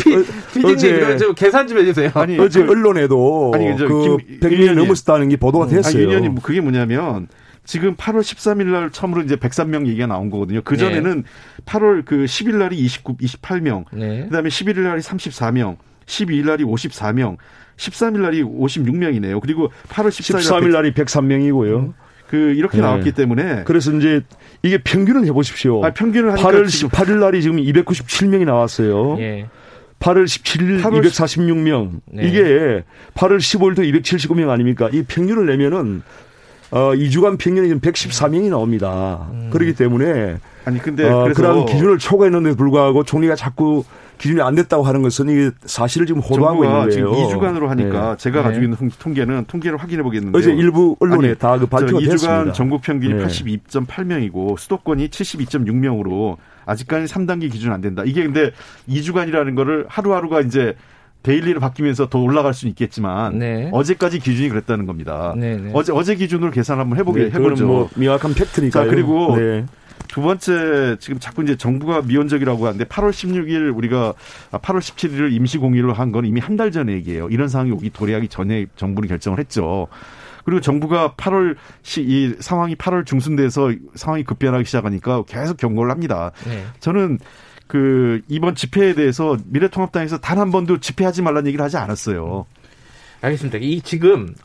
피디님 0.76 1.18
좀 1.18 1.34
계산 1.34 1.66
좀 1.66 1.78
해주세요. 1.78 2.12
아니 2.16 2.38
어제 2.38 2.62
언론에도 2.62 3.54
아니, 3.56 3.74
그 3.78 4.18
100명이 4.42 4.74
넘었다는 4.74 5.30
게 5.30 5.38
보도가 5.38 5.68
됐어요. 5.68 5.96
아니, 5.96 6.08
의원님 6.08 6.36
그게 6.42 6.60
뭐냐면 6.60 7.30
지금 7.66 7.96
8월 7.96 8.20
13일 8.22 8.66
날 8.66 8.90
처음으로 8.92 9.24
이제 9.24 9.36
103명 9.36 9.88
얘기가 9.88 10.08
나온 10.08 10.30
거거든요. 10.30 10.62
그 10.64 10.78
전에는 10.78 11.24
네. 11.24 11.64
8월 11.66 12.06
그 12.06 12.26
10일 12.26 12.56
날이 12.56 12.78
29, 12.78 13.18
28명, 13.18 13.86
네. 13.92 14.24
그다음에 14.26 14.50
11일 14.50 14.80
날이 14.82 15.02
34명, 15.02 15.78
12일 16.06 16.46
날이 16.46 16.64
54명, 16.64 17.38
13일 17.78 18.20
날이 18.20 18.44
56명이네요. 18.44 19.42
그리고 19.42 19.72
8월 19.90 20.10
14일 20.10 20.40
13일 20.40 20.72
날이 20.72 20.94
103명이고요. 20.94 21.94
그 22.30 22.54
이렇게 22.54 22.78
네. 22.78 22.84
나왔기 22.84 23.12
때문에 23.12 23.64
그래서 23.66 23.92
이제 23.92 24.22
이게 24.64 24.78
평균을 24.80 25.26
해보십시오. 25.26 25.84
아, 25.86 25.92
평균을 25.92 26.32
하니까 26.32 26.50
8월 26.50 26.66
18일 26.66 27.20
날이 27.20 27.42
지금 27.42 27.58
297명이 27.58 28.46
나왔어요. 28.46 29.18
예. 29.20 29.48
8월 30.00 30.26
17일 30.26 30.82
8월 30.82 31.04
246명. 31.04 32.02
네. 32.12 32.28
이게 32.28 32.84
8월 33.16 33.38
15일도 33.38 34.02
279명 34.02 34.50
아닙니까? 34.50 34.90
이 34.92 35.04
평균을 35.04 35.46
내면은 35.46 36.04
어, 36.72 36.94
2주간 36.94 37.38
평균이 37.38 37.68
지금 37.68 37.80
114명이 37.80 38.50
나옵니다. 38.50 39.28
음. 39.32 39.50
그렇기 39.52 39.76
때문에 39.76 40.38
아니 40.66 40.80
근데 40.80 41.08
어, 41.08 41.32
그런 41.36 41.66
기준을 41.66 42.00
초과했는데 42.00 42.56
불구하고 42.56 43.04
총리가 43.04 43.36
자꾸 43.36 43.84
기준이 44.18 44.42
안 44.42 44.56
됐다고 44.56 44.84
하는 44.84 45.02
것은 45.02 45.30
이게 45.30 45.52
사실을 45.66 46.08
지금 46.08 46.22
호도하고 46.22 46.64
있는 46.64 46.78
거예요. 46.78 46.92
지금 46.92 47.12
2주간으로 47.12 47.68
하니까 47.68 48.12
네. 48.12 48.18
제가 48.18 48.44
가지고 48.44 48.64
있는 48.64 48.78
통계는 48.98 49.46
통계를 49.46 49.78
확인해 49.78 50.04
보겠는데 50.04 50.38
어제 50.38 50.52
일부 50.52 50.96
언론에 51.00 51.36
다그 51.36 51.68
발표가 51.68 52.00
2주간 52.00 52.12
됐습니다. 52.12 52.54
전국 52.54 52.82
평균이 52.82 53.14
네. 53.14 53.26
82.8명이고 53.26 54.58
수도권이 54.58 55.10
72.6명으로 55.10 56.38
아직까지 56.66 57.14
3단계 57.14 57.52
기준 57.52 57.72
안 57.72 57.82
된다. 57.82 58.04
이게 58.06 58.24
근데 58.24 58.52
2주간이라는 58.90 59.56
거를 59.56 59.86
하루하루가 59.88 60.42
이제 60.42 60.76
daily로 61.26 61.60
바뀌면서 61.60 62.08
더 62.10 62.20
올라갈 62.20 62.54
수는 62.54 62.70
있겠지만 62.72 63.40
네. 63.40 63.70
어제까지 63.74 64.20
기준이 64.20 64.50
그랬다는 64.50 64.86
겁니다. 64.86 65.34
네, 65.36 65.58
네. 65.58 65.72
어제 65.74 65.92
어제 65.92 66.16
기준으로 66.16 66.52
계산 66.52 66.80
한번 66.80 67.00
해보게 67.00 67.30
네, 67.30 67.32
해보죠. 67.32 67.66
뭐 67.66 67.90
명확한 67.96 68.34
팩트니까. 68.36 68.84
자 68.84 68.90
그리고 68.90 69.36
네. 69.38 69.66
두 70.08 70.22
번째 70.22 70.98
지금 71.00 71.20
자꾸 71.20 71.44
이제 71.44 71.56
정부가 71.58 72.02
미온적이라고 72.04 72.66
하는데 72.68 72.86
8월 72.86 73.10
16일 73.10 73.76
우리가 73.76 74.14
8월 74.52 74.80
17일을 74.80 75.34
임시 75.34 75.58
공휴일로 75.58 75.94
한 75.94 76.12
건 76.12 76.26
이미 76.26 76.40
한 76.40 76.56
달 76.58 76.72
전 76.72 76.90
얘기예요. 76.90 77.28
이런 77.30 77.48
상황이 77.50 77.72
오기 77.72 77.90
도래하기 77.90 78.28
전에 78.30 78.68
정부는 78.76 79.10
결정을 79.10 79.40
했죠. 79.40 79.88
그리고 80.46 80.62
정부가 80.62 81.16
8월 81.18 81.56
시, 81.82 82.02
이 82.04 82.36
상황이 82.40 82.76
8월 82.76 83.04
중순 83.06 83.36
돼서 83.36 83.72
상황이 83.96 84.24
급변하기 84.24 84.64
시작하니까 84.66 85.24
계속 85.24 85.58
경고를 85.58 85.90
합니다. 85.92 86.32
네. 86.48 86.64
저는 86.82 87.18
그 87.68 88.22
이번 88.28 88.56
집회에 88.56 88.94
대해서 88.94 89.38
미래통합당에서 89.46 90.20
단 90.20 90.38
한 90.38 90.52
번도 90.52 90.80
집회하지 90.80 91.22
말라는 91.22 91.48
얘기를 91.48 91.64
하지 91.64 91.78
않았어요. 91.78 92.46
알겠습니다. 93.22 93.58
이 93.62 93.82
지금 93.82 94.36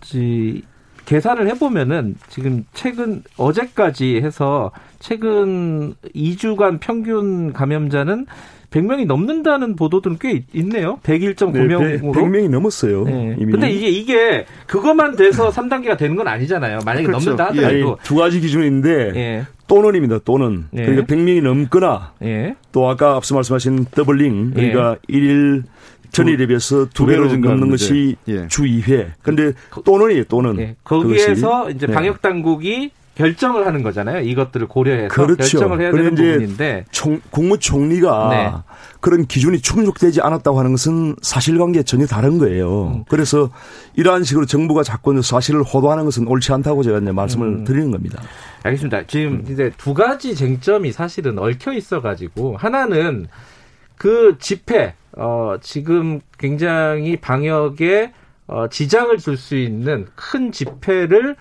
어자 0.00 0.62
계산을 1.04 1.48
해보면은 1.48 2.16
지금 2.28 2.64
최근 2.72 3.22
어제까지 3.36 4.16
해서 4.22 4.70
최근 5.00 5.94
2주간 6.14 6.80
평균 6.80 7.52
감염자는 7.52 8.26
100명이 8.74 9.06
넘는다는 9.06 9.76
보도들은 9.76 10.18
꽤 10.20 10.44
있네요. 10.52 10.98
101.9명으로. 11.04 11.78
네, 11.80 12.00
100명이 12.00 12.50
넘었어요. 12.50 13.04
네. 13.04 13.36
이미. 13.38 13.52
근데 13.52 13.70
이게 13.70 13.88
이게 13.88 14.46
그것만 14.66 15.14
돼서 15.14 15.50
3단계가 15.50 15.96
되는 15.96 16.16
건 16.16 16.26
아니잖아요. 16.26 16.80
만약에 16.84 17.06
그렇죠. 17.06 17.30
넘는다 17.30 17.50
하더라도 17.50 17.76
예. 17.76 17.94
두 18.02 18.16
가지 18.16 18.40
기준인데 18.40 19.12
예. 19.14 19.46
또는입니다. 19.68 20.18
또는 20.24 20.64
예. 20.74 20.82
그러니까 20.82 21.06
100명이 21.06 21.42
넘거나 21.42 22.14
예. 22.24 22.56
또 22.72 22.88
아까 22.88 23.14
앞서 23.14 23.36
말씀하신 23.36 23.86
더블링 23.92 24.50
그러니까 24.54 24.96
예. 25.08 25.14
1일 25.14 25.62
전일에 26.10 26.46
비해서 26.46 26.86
두 26.86 27.06
배로 27.06 27.26
넘는 27.26 27.70
것이 27.70 28.16
예. 28.26 28.48
주 28.48 28.62
2회. 28.62 29.12
근데 29.22 29.52
또는이에요. 29.84 30.24
또는. 30.24 30.58
예. 30.58 30.76
거기에서 30.82 31.70
이제 31.70 31.86
방역 31.86 32.22
당국이 32.22 32.90
결정을 33.14 33.66
하는 33.66 33.82
거잖아요. 33.82 34.20
이것들을 34.20 34.66
고려해서 34.66 35.08
그렇죠. 35.08 35.36
결정을 35.36 35.80
해야 35.80 35.92
되는 35.92 36.14
부분인데 36.14 36.84
총, 36.90 37.20
국무총리가 37.30 38.28
네. 38.30 38.52
그런 39.00 39.26
기준이 39.26 39.60
충족되지 39.60 40.20
않았다고 40.20 40.58
하는 40.58 40.72
것은 40.72 41.14
사실관계 41.22 41.84
전혀 41.84 42.06
다른 42.06 42.38
거예요. 42.38 42.88
음. 42.88 43.04
그래서 43.08 43.50
이러한 43.94 44.24
식으로 44.24 44.46
정부가 44.46 44.82
자꾸 44.82 45.20
사실을 45.22 45.62
호도하는 45.62 46.04
것은 46.04 46.26
옳지 46.26 46.52
않다고 46.52 46.82
제가 46.82 46.98
이제 46.98 47.12
말씀을 47.12 47.46
음. 47.46 47.64
드리는 47.64 47.90
겁니다. 47.90 48.20
알겠습니다. 48.64 49.06
지금 49.06 49.44
음. 49.46 49.52
이제 49.52 49.70
두 49.76 49.94
가지 49.94 50.34
쟁점이 50.34 50.90
사실은 50.90 51.38
얽혀 51.38 51.72
있어 51.72 52.00
가지고 52.00 52.56
하나는 52.56 53.28
그 53.96 54.36
집회 54.40 54.94
어 55.16 55.56
지금 55.60 56.20
굉장히 56.38 57.16
방역에 57.16 58.12
어 58.46 58.66
지장을 58.68 59.16
줄 59.18 59.36
수 59.36 59.54
있는 59.56 60.06
큰 60.16 60.50
집회를 60.50 61.36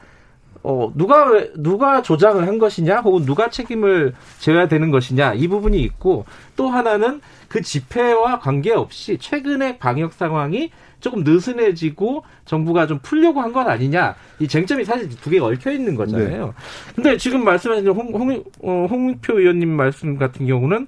어, 0.63 0.91
누가, 0.95 1.25
누가 1.55 2.01
조장을 2.01 2.47
한 2.47 2.57
것이냐, 2.57 3.01
혹은 3.01 3.25
누가 3.25 3.49
책임을 3.49 4.13
져야 4.39 4.67
되는 4.69 4.91
것이냐, 4.91 5.33
이 5.33 5.47
부분이 5.49 5.77
있고, 5.81 6.25
또 6.55 6.69
하나는 6.69 7.19
그 7.49 7.61
집회와 7.61 8.39
관계없이 8.39 9.17
최근의 9.19 9.77
방역 9.77 10.13
상황이 10.13 10.71
조금 11.01 11.23
느슨해지고 11.25 12.23
정부가 12.45 12.87
좀 12.87 12.99
풀려고 13.03 13.41
한 13.41 13.51
건 13.51 13.67
아니냐, 13.67 14.15
이 14.39 14.47
쟁점이 14.47 14.85
사실 14.85 15.09
두 15.09 15.29
개가 15.29 15.45
얽혀 15.47 15.71
있는 15.71 15.95
거잖아요. 15.95 16.45
네. 16.45 16.51
근데 16.95 17.17
지금 17.17 17.43
말씀하신 17.43 17.85
홍, 17.89 18.13
홍, 18.13 18.43
어, 18.61 18.87
홍표 18.89 19.39
의원님 19.39 19.69
말씀 19.69 20.17
같은 20.17 20.47
경우는 20.47 20.87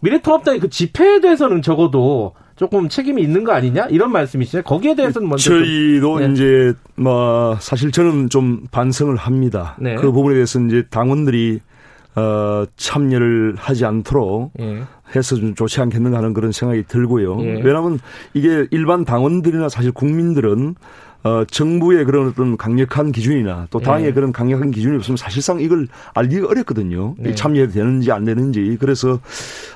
미래통합당의 0.00 0.58
그 0.60 0.68
집회에 0.68 1.20
대해서는 1.20 1.62
적어도 1.62 2.34
조금 2.56 2.88
책임이 2.88 3.22
있는 3.22 3.44
거 3.44 3.52
아니냐 3.52 3.86
이런 3.86 4.12
말씀이시죠. 4.12 4.62
거기에 4.62 4.94
대해서는 4.94 5.28
먼저 5.28 5.50
저희도 5.50 6.18
좀, 6.18 6.26
네. 6.26 6.32
이제 6.32 6.74
뭐 6.96 7.56
사실 7.60 7.90
저는 7.90 8.28
좀 8.28 8.66
반성을 8.70 9.14
합니다. 9.16 9.76
네. 9.80 9.96
그 9.96 10.12
부분에 10.12 10.34
대해서 10.34 10.60
이제 10.60 10.84
당원들이 10.90 11.60
어 12.14 12.64
참여를 12.76 13.54
하지 13.56 13.86
않도록 13.86 14.52
네. 14.58 14.82
해서 15.16 15.36
좀 15.36 15.54
좋지 15.54 15.80
않겠는가 15.80 16.18
하는 16.18 16.34
그런 16.34 16.52
생각이 16.52 16.84
들고요. 16.84 17.40
예. 17.42 17.60
왜냐하면 17.62 17.98
이게 18.34 18.66
일반 18.70 19.04
당원들이나 19.04 19.68
사실 19.68 19.92
국민들은 19.92 20.74
어, 21.24 21.44
정부의 21.44 22.04
그런 22.04 22.28
어떤 22.28 22.56
강력한 22.56 23.12
기준이나 23.12 23.68
또 23.70 23.78
당의 23.78 24.06
네. 24.06 24.12
그런 24.12 24.32
강력한 24.32 24.70
기준이 24.70 24.96
없으면 24.96 25.16
사실상 25.16 25.60
이걸 25.60 25.86
알기가 26.14 26.48
어렵거든요. 26.48 27.14
네. 27.18 27.34
참여해도 27.34 27.72
되는지 27.72 28.10
안 28.10 28.24
되는지. 28.24 28.76
그래서, 28.80 29.20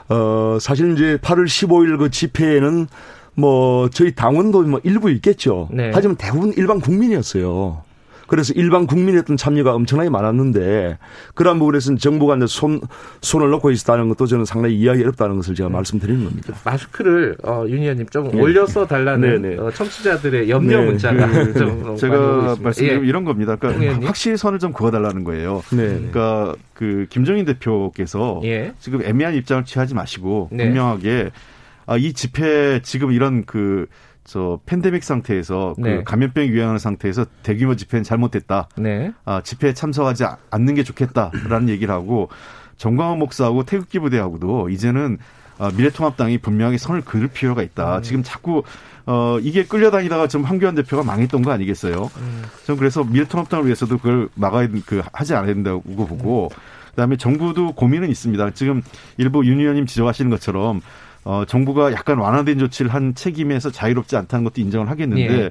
어, 0.08 0.58
사실 0.60 0.92
이제 0.92 1.18
8월 1.22 1.44
15일 1.44 1.98
그 1.98 2.10
집회에는 2.10 2.88
뭐 3.34 3.88
저희 3.90 4.14
당원도 4.14 4.62
뭐 4.62 4.80
일부 4.82 5.10
있겠죠. 5.10 5.68
네. 5.70 5.92
하지만 5.94 6.16
대부분 6.16 6.52
일반 6.56 6.80
국민이었어요. 6.80 7.82
그래서 8.26 8.52
일반 8.56 8.87
국민의 8.87 9.21
어떤 9.21 9.37
참여가 9.37 9.75
엄청나게 9.75 10.11
많았는데 10.11 10.99
그러한 11.35 11.59
부분에서는 11.59 11.99
정부가 11.99 12.37
이제 12.37 12.47
손 12.47 12.80
손을 13.21 13.50
놓고 13.50 13.71
있다는 13.71 14.09
것도 14.09 14.26
저는 14.26 14.45
상당히 14.45 14.76
이해하기 14.76 15.02
어렵다는 15.02 15.37
것을 15.37 15.54
제가 15.54 15.68
네. 15.68 15.75
말씀드리는 15.75 16.25
겁니다. 16.25 16.54
마스크를 16.64 17.37
어, 17.45 17.64
윤 17.68 17.83
의원님 17.83 18.06
좀 18.09 18.30
네. 18.30 18.40
올려서 18.40 18.87
달라는 18.87 19.42
네, 19.42 19.49
네. 19.50 19.59
어, 19.59 19.71
청취자들의 19.71 20.50
염려 20.50 20.80
네. 20.80 20.87
문자가 20.87 21.26
그, 21.28 21.54
좀 21.54 21.97
제가 21.97 22.56
말씀드린 22.61 23.04
예. 23.04 23.09
이런 23.09 23.25
겁니다. 23.25 23.56
그러니까 23.56 24.06
확실히 24.06 24.37
선을 24.37 24.59
좀 24.59 24.73
그어달라는 24.73 25.25
거예요. 25.25 25.62
네. 25.71 25.88
그러니까 25.88 26.54
그 26.75 27.06
김정인 27.11 27.45
대표께서 27.45 28.40
예. 28.45 28.73
지금 28.80 29.02
애매한 29.02 29.35
입장을 29.35 29.64
취하지 29.64 29.95
마시고 29.95 30.49
분명하게 30.49 31.30
아, 31.87 31.97
이 31.97 32.12
집회 32.12 32.80
지금 32.83 33.12
이런 33.12 33.45
그 33.45 33.87
저 34.26 34.59
팬데믹 34.66 35.04
상태에서 35.04 35.75
그 35.76 35.88
네. 35.88 35.97
그 35.99 36.04
감염병이 36.04 36.49
유행하는 36.49 36.78
상태에서 36.78 37.26
대규모 37.42 37.76
집회는 37.76 38.02
잘못됐다. 38.02 38.68
네. 38.76 39.12
아, 39.25 39.40
집회에 39.42 39.73
참석하지 39.73 40.25
않는 40.50 40.75
게 40.75 40.83
좋겠다라는 40.83 41.68
얘기를 41.68 41.95
하고 41.95 42.28
정광훈 42.76 43.18
목사하고 43.21 43.64
태극기 43.64 44.00
부대하고도 44.00 44.68
이제는 44.68 45.18
아, 45.59 45.71
미래통합당이 45.75 46.38
분명히 46.38 46.76
선을 46.76 47.02
그을 47.02 47.28
필요가 47.28 47.62
있다. 47.62 47.99
음. 47.99 48.02
지금 48.02 48.23
자꾸 48.23 48.62
어 49.06 49.38
이게 49.40 49.64
끌려다니다가 49.64 50.26
좀 50.26 50.42
황교안 50.42 50.75
대표가 50.75 51.04
망했던 51.04 51.42
거 51.42 51.52
아니겠어요? 51.52 52.11
음. 52.16 52.42
저는 52.64 52.78
그래서 52.78 53.04
미래통합당을 53.04 53.66
위해서도 53.66 53.99
그걸 53.99 54.28
막아야 54.35 54.68
그 54.85 55.02
하지 55.12 55.35
않아야 55.35 55.54
된다고 55.54 55.83
보고 55.83 56.50
음. 56.52 56.56
그다음에 56.90 57.16
정부도 57.16 57.73
고민은 57.73 58.11
있습니다. 58.11 58.50
지금 58.50 58.83
일부 59.16 59.47
윤 59.47 59.61
의원님 59.61 59.87
지적하시는 59.87 60.30
것처럼 60.30 60.80
어, 61.26 61.45
정부가 61.45 61.92
약간 61.92 62.18
완화된 62.18 62.56
조치를 62.61 62.95
한 62.95 63.12
책임에서 63.16 63.73
자유롭지 63.73 64.16
않다는 64.16 64.45
것도 64.45 64.61
인정을 64.61 64.88
하겠는데 64.88 65.35
예. 65.42 65.50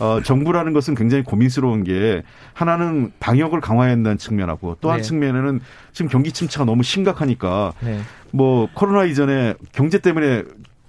어, 0.00 0.20
정부라는 0.20 0.72
것은 0.72 0.96
굉장히 0.96 1.22
고민스러운 1.22 1.84
게 1.84 2.24
하나는 2.54 3.12
방역을 3.20 3.60
강화해야 3.60 3.92
한다는 3.92 4.18
측면하고 4.18 4.78
또한 4.80 4.96
네. 4.96 5.02
측면에는 5.04 5.60
지금 5.92 6.10
경기 6.10 6.32
침체가 6.32 6.64
너무 6.64 6.82
심각하니까 6.82 7.72
네. 7.78 8.00
뭐 8.32 8.68
코로나 8.74 9.04
이전에 9.04 9.54
경제 9.70 9.98
때문에 9.98 10.42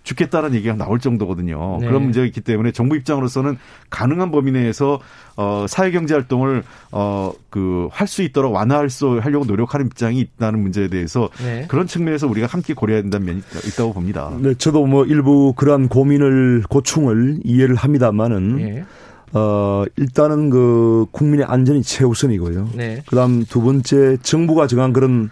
죽겠다는 0.03 0.53
얘기가 0.55 0.75
나올 0.75 0.99
정도거든요. 0.99 1.77
네. 1.79 1.87
그런 1.87 2.03
문제가 2.03 2.25
있기 2.25 2.41
때문에 2.41 2.71
정부 2.71 2.95
입장으로서는 2.97 3.57
가능한 3.89 4.31
범위 4.31 4.51
내에서 4.51 4.99
어 5.37 5.65
사회 5.67 5.91
경제 5.91 6.13
활동을 6.13 6.63
어 6.91 7.31
그 7.49 7.87
할 7.91 8.07
수 8.07 8.21
있도록 8.23 8.53
완화할 8.53 8.89
수 8.89 9.19
하려고 9.21 9.45
노력하는 9.45 9.85
입장이 9.85 10.19
있다는 10.19 10.59
문제에 10.61 10.87
대해서 10.89 11.29
네. 11.43 11.65
그런 11.67 11.87
측면에서 11.87 12.27
우리가 12.27 12.47
함께 12.47 12.73
고려해야 12.73 13.01
된다는 13.03 13.25
면이 13.27 13.41
있다고 13.67 13.93
봅니다. 13.93 14.31
네, 14.39 14.53
저도 14.55 14.85
뭐 14.87 15.05
일부 15.05 15.53
그러한 15.55 15.87
고민을 15.87 16.63
고충을 16.69 17.39
이해를 17.43 17.75
합니다만은 17.75 18.55
네. 18.57 18.85
어, 19.33 19.83
일단은 19.95 20.49
그 20.49 21.05
국민의 21.11 21.45
안전이 21.45 21.81
최우선이고요. 21.83 22.69
네. 22.75 23.03
그다음 23.07 23.45
두 23.45 23.61
번째 23.61 24.17
정부가 24.21 24.67
정한 24.67 24.93
그런 24.93 25.29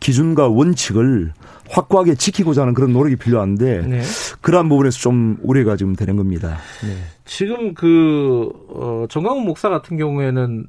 기준과 0.00 0.48
원칙을 0.48 1.32
확고하게 1.70 2.14
지키고자 2.14 2.62
하는 2.62 2.74
그런 2.74 2.92
노력이 2.92 3.16
필요한데 3.16 3.86
네. 3.86 4.02
그러한 4.40 4.68
부분에서 4.68 4.98
좀 4.98 5.36
우려가 5.42 5.76
지금 5.76 5.96
되는 5.96 6.16
겁니다. 6.16 6.58
네. 6.82 6.96
지금 7.24 7.74
그 7.74 8.50
어, 8.68 9.06
정강훈 9.08 9.44
목사 9.44 9.68
같은 9.68 9.96
경우에는 9.96 10.66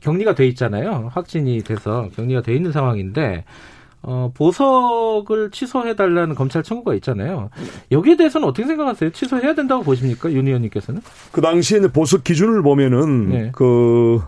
격리가 0.00 0.34
돼 0.34 0.46
있잖아요. 0.48 1.10
확진이 1.12 1.62
돼서 1.62 2.08
격리가 2.14 2.42
돼 2.42 2.54
있는 2.54 2.72
상황인데 2.72 3.44
어, 4.06 4.30
보석을 4.34 5.50
취소해 5.50 5.96
달라는 5.96 6.34
검찰 6.34 6.62
청구가 6.62 6.94
있잖아요. 6.96 7.48
여기에 7.90 8.16
대해서는 8.16 8.46
어떻게 8.46 8.66
생각하세요? 8.66 9.10
취소해야 9.10 9.54
된다고 9.54 9.82
보십니까, 9.82 10.30
윤 10.30 10.46
의원님께서는? 10.46 11.00
그 11.32 11.40
당시에 11.40 11.80
보석 11.88 12.22
기준을 12.22 12.62
보면은 12.62 13.28
네. 13.30 13.52
그 13.54 14.20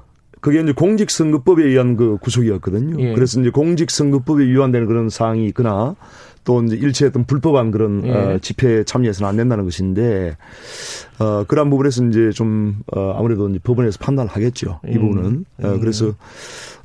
그게 0.46 0.61
이제 0.61 0.70
공직선거법에 0.70 1.64
의한 1.64 1.96
그 1.96 2.18
구속이었거든요. 2.20 3.02
예. 3.02 3.14
그래서 3.14 3.40
이제 3.40 3.50
공직선거법에 3.50 4.44
위반되는 4.44 4.87
그런 4.87 5.09
사항이 5.09 5.44
있거나 5.48 5.96
또 6.44 6.62
이제 6.62 6.76
일체했던 6.76 7.24
불법한 7.24 7.72
그런 7.72 8.06
예. 8.06 8.12
어, 8.12 8.38
집회에 8.40 8.85
참여해서는 8.85 9.28
안 9.28 9.37
된다는 9.37 9.64
것인데 9.64 10.37
어 11.18 11.42
그러한 11.48 11.68
부분에서 11.68 12.04
이제 12.04 12.30
좀 12.30 12.76
어, 12.94 13.16
아무래도 13.18 13.48
이제 13.48 13.59
법원에서 13.59 13.98
판단을 14.00 14.30
하겠죠. 14.30 14.78
이 14.87 14.92
음. 14.92 15.00
부분은. 15.00 15.44
어, 15.64 15.66
음. 15.66 15.80
그래서 15.80 16.14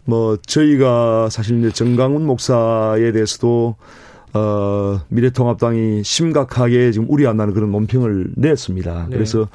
뭐 0.06 0.38
저희가 0.38 1.30
사실 1.30 1.60
이제 1.60 1.70
정강훈 1.70 2.26
목사에 2.26 3.12
대해서도 3.12 3.76
어, 4.34 5.02
미래통합당이 5.10 6.04
심각하게 6.04 6.92
지금 6.92 7.08
우려한다는 7.10 7.54
그런 7.54 7.72
논평을 7.72 8.32
냈습니다. 8.36 9.08
네. 9.10 9.16
그래서 9.16 9.48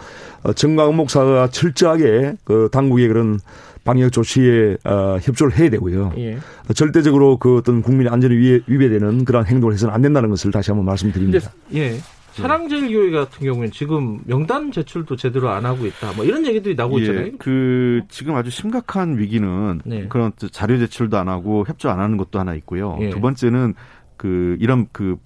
어, 0.43 0.53
정광훈 0.53 0.97
목사가 0.97 1.49
철저하게 1.49 2.37
그 2.45 2.69
당국의 2.71 3.09
그런 3.09 3.41
방역 3.85 4.11
조치에 4.11 4.77
어, 4.85 5.19
협조를 5.23 5.57
해야 5.57 5.71
되고요. 5.71 6.13
예. 6.19 6.39
절대적으로 6.75 7.39
그 7.39 7.59
어떤 7.59 7.83
국민의 7.83 8.13
안전을 8.13 8.37
위해 8.37 8.61
위배되는 8.67 9.25
그런 9.25 9.47
행동을 9.47 9.75
해서는 9.75 9.95
안 9.95 10.03
된다는 10.03 10.29
것을 10.29 10.51
다시 10.51 10.73
한번 10.73 10.85
말씀드립니다. 10.87 11.51
근데, 11.69 11.81
예. 11.81 11.99
사랑제일교회 12.33 13.13
같은 13.13 13.47
경우에는 13.47 13.71
지금 13.71 14.21
명단 14.27 14.71
제출도 14.71 15.17
제대로 15.17 15.49
안 15.49 15.65
하고 15.65 15.87
있다. 15.87 16.13
뭐 16.17 16.25
이런 16.25 16.45
얘기들이 16.45 16.75
나오고 16.75 16.99
예, 16.99 17.03
있잖아요. 17.03 17.31
그 17.39 18.03
지금 18.11 18.35
아주 18.35 18.51
심각한 18.51 19.17
위기는 19.19 19.81
네. 19.85 20.07
그런 20.09 20.33
자료 20.51 20.79
제출도 20.79 21.17
안 21.17 21.29
하고 21.29 21.65
협조 21.67 21.89
안 21.89 21.99
하는 21.99 22.19
것도 22.19 22.39
하나 22.39 22.55
있고요. 22.57 22.99
예. 23.01 23.11
두 23.11 23.21
번째는 23.21 23.75
그 24.17 24.57
이런 24.61 24.87
그 24.93 25.17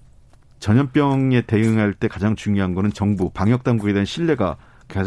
전염병에 0.59 1.42
대응할 1.42 1.94
때 1.94 2.09
가장 2.09 2.37
중요한 2.37 2.74
거는 2.74 2.92
정부 2.92 3.31
방역 3.31 3.64
당국에 3.64 3.92
대한 3.92 4.05
신뢰가 4.05 4.57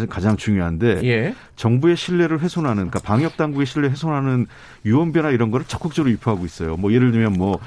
가장 0.09 0.37
중요한데 0.37 1.01
예. 1.03 1.35
정부의 1.57 1.97
신뢰를 1.97 2.39
훼손하는 2.39 2.89
그러니까 2.89 2.99
방역 2.99 3.35
당국의 3.37 3.65
신뢰 3.65 3.89
훼손하는 3.89 4.47
유언 4.85 5.11
변화 5.11 5.29
이런 5.29 5.51
거를 5.51 5.65
적극적으로 5.67 6.11
유포하고 6.11 6.45
있어요. 6.45 6.77
뭐 6.77 6.93
예를 6.93 7.11
들면 7.11 7.33
뭐 7.33 7.59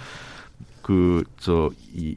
그저 0.86 1.70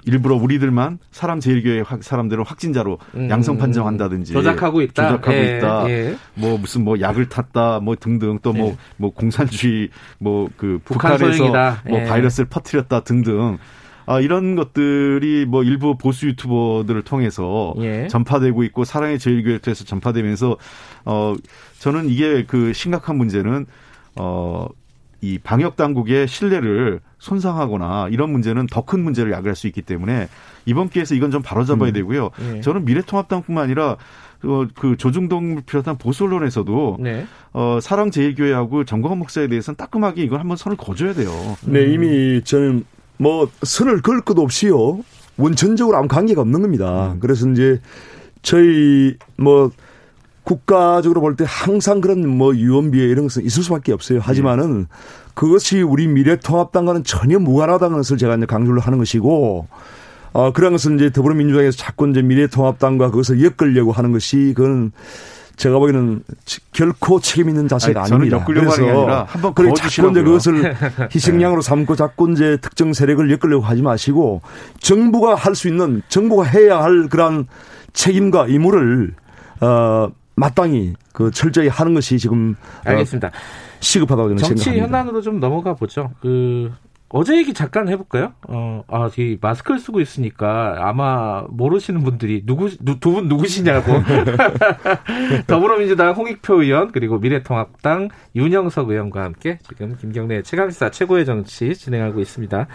일부러 0.05 0.35
우리들만 0.35 0.99
사람 1.11 1.39
제일교회 1.39 1.83
사람들을 2.01 2.43
확진자로 2.43 2.99
음, 3.15 3.27
양성 3.29 3.57
판정한다든지 3.57 4.31
조작하고 4.31 4.81
있다. 4.83 5.09
조작하고 5.09 5.33
예, 5.35 5.57
있다. 5.57 5.89
예. 5.89 6.15
뭐 6.35 6.57
무슨 6.57 6.83
뭐 6.83 6.99
약을 6.99 7.29
탔다 7.29 7.79
뭐 7.79 7.95
등등 7.95 8.37
또 8.43 8.53
뭐뭐 8.53 8.71
예. 8.71 8.77
뭐 8.97 9.11
공산주의 9.11 9.89
뭐 10.19 10.49
그 10.55 10.79
북한에서 10.85 11.47
뭐 11.87 11.99
예. 11.99 12.03
바이러스를 12.05 12.47
퍼뜨렸다 12.47 12.99
등등 13.01 13.57
아, 14.09 14.19
이런 14.19 14.55
것들이 14.55 15.45
뭐 15.45 15.63
일부 15.63 15.97
보수 15.97 16.27
유튜버들을 16.27 17.01
통해서 17.03 17.73
예. 17.79 18.07
전파되고 18.07 18.63
있고 18.63 18.83
사랑의 18.83 19.19
제일교회 19.19 19.59
에서 19.67 19.85
전파되면서 19.85 20.57
어 21.05 21.35
저는 21.79 22.09
이게 22.09 22.43
그 22.45 22.73
심각한 22.73 23.17
문제는 23.17 23.65
어 24.15 24.67
이 25.21 25.37
방역 25.37 25.75
당국의 25.75 26.27
신뢰를 26.27 27.01
손상하거나 27.17 28.07
이런 28.09 28.31
문제는 28.31 28.67
더 28.67 28.85
큰 28.89 29.03
문제를 29.03 29.31
야기할 29.33 29.55
수 29.55 29.67
있기 29.67 29.81
때문에 29.81 30.29
이번 30.65 30.89
기회에서 30.89 31.13
이건 31.13 31.29
좀 31.29 31.41
바로잡아야 31.43 31.91
음. 31.91 31.93
되고요. 31.93 32.29
네. 32.39 32.61
저는 32.61 32.85
미래통합당뿐만 32.85 33.65
아니라 33.65 33.97
그, 34.39 34.67
그 34.73 34.95
조중동을 34.97 35.63
비롯한 35.65 35.97
보수 35.97 36.23
언론에서도 36.23 36.97
네. 37.01 37.27
어, 37.51 37.79
사랑제일교회하고 37.81 38.85
정광훈 38.85 39.19
목사에 39.19 39.47
대해서는 39.47 39.75
따끔하게 39.75 40.23
이걸 40.23 40.39
한번 40.39 40.55
선을 40.57 40.77
거줘야 40.77 41.13
돼요. 41.13 41.29
네, 41.65 41.83
이미 41.93 42.41
저는 42.43 42.85
뭐 43.19 43.49
선을 43.61 44.01
걸 44.01 44.21
것도 44.21 44.41
없이요. 44.41 45.01
원천적으로 45.37 45.97
아무 45.97 46.07
관계가 46.07 46.41
없는 46.41 46.61
겁니다. 46.61 47.13
음. 47.13 47.19
그래서 47.19 47.47
이제 47.49 47.79
저희 48.41 49.15
뭐 49.37 49.71
국가적으로 50.43 51.21
볼 51.21 51.35
때 51.35 51.45
항상 51.47 52.01
그런 52.01 52.27
뭐 52.27 52.55
유언비어 52.55 53.03
이런 53.03 53.25
것은 53.25 53.45
있을 53.45 53.61
수밖에 53.61 53.91
없어요. 53.91 54.19
하지만은 54.19 54.87
그것이 55.35 55.81
우리 55.81 56.07
미래통합당과는 56.07 57.03
전혀 57.03 57.37
무관하다는 57.39 57.97
것을 57.97 58.17
제가 58.17 58.35
이제 58.35 58.45
강조를 58.45 58.81
하는 58.81 58.97
것이고 58.97 59.67
어, 60.31 60.53
그런 60.53 60.71
것은 60.71 60.95
이제 60.95 61.11
더불어민주당에서 61.11 61.77
자꾸 61.77 62.09
이제 62.09 62.21
미래통합당과 62.21 63.11
그것을 63.11 63.43
엮으려고 63.43 63.91
하는 63.91 64.11
것이 64.11 64.53
그건 64.55 64.91
제가 65.59 65.77
보기에는 65.77 66.23
결코 66.71 67.19
책임 67.19 67.49
있는 67.49 67.67
자세가 67.67 68.03
아니, 68.03 68.13
아닙니다. 68.13 68.45
그래서 68.45 69.25
한번 69.25 69.53
그래 69.53 69.73
자꾸 69.75 70.09
이제 70.09 70.23
그것을 70.23 70.73
희생양으로 71.13 71.61
삼고 71.61 71.97
자꾸 71.97 72.31
이제 72.31 72.57
특정 72.61 72.93
세력을 72.93 73.29
엮으려고 73.29 73.65
하지 73.65 73.81
마시고 73.81 74.41
정부가 74.79 75.35
할 75.35 75.53
수 75.55 75.67
있는 75.67 76.01
정부가 76.07 76.45
해야 76.45 76.81
할 76.81 77.09
그러한 77.09 77.47
책임과 77.91 78.45
의무를 78.47 79.13
어 79.59 80.07
마땅히 80.35 80.93
그 81.11 81.29
철저히 81.31 81.67
하는 81.67 81.93
것이 81.93 82.17
지금 82.17 82.55
어, 82.85 82.91
알겠습니다. 82.91 83.27
어, 83.27 83.31
시급하다고 83.81 84.29
저는 84.29 84.41
정치 84.41 84.63
생각합니다. 84.63 84.97
현안으로 84.97 85.21
좀 85.21 85.41
넘어가 85.41 85.73
보죠. 85.73 86.11
그 86.21 86.71
어제 87.11 87.35
얘기 87.37 87.53
잠깐 87.55 87.87
해볼까요? 87.89 88.33
어, 88.47 88.83
아, 88.87 89.09
이 89.17 89.37
마스크를 89.41 89.79
쓰고 89.79 89.99
있으니까 89.99 90.75
아마 90.79 91.43
모르시는 91.49 92.03
분들이 92.03 92.43
누구 92.45 92.69
두 92.99 93.11
분 93.11 93.27
누구시냐고 93.27 93.91
더불어민주당 95.47 96.11
홍익표 96.13 96.61
의원 96.61 96.91
그리고 96.91 97.17
미래통합당 97.17 98.09
윤영석 98.35 98.89
의원과 98.89 99.23
함께 99.23 99.57
지금 99.67 99.95
김경래 99.99 100.41
최강시사 100.43 100.91
최고의 100.91 101.25
정치 101.25 101.73
진행하고 101.75 102.19
있습니다. 102.19 102.67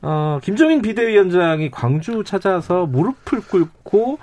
어, 0.00 0.38
김종인 0.42 0.80
비대위원장이 0.80 1.70
광주 1.70 2.22
찾아서 2.24 2.86
무릎을 2.86 3.40
꿇고 3.50 4.18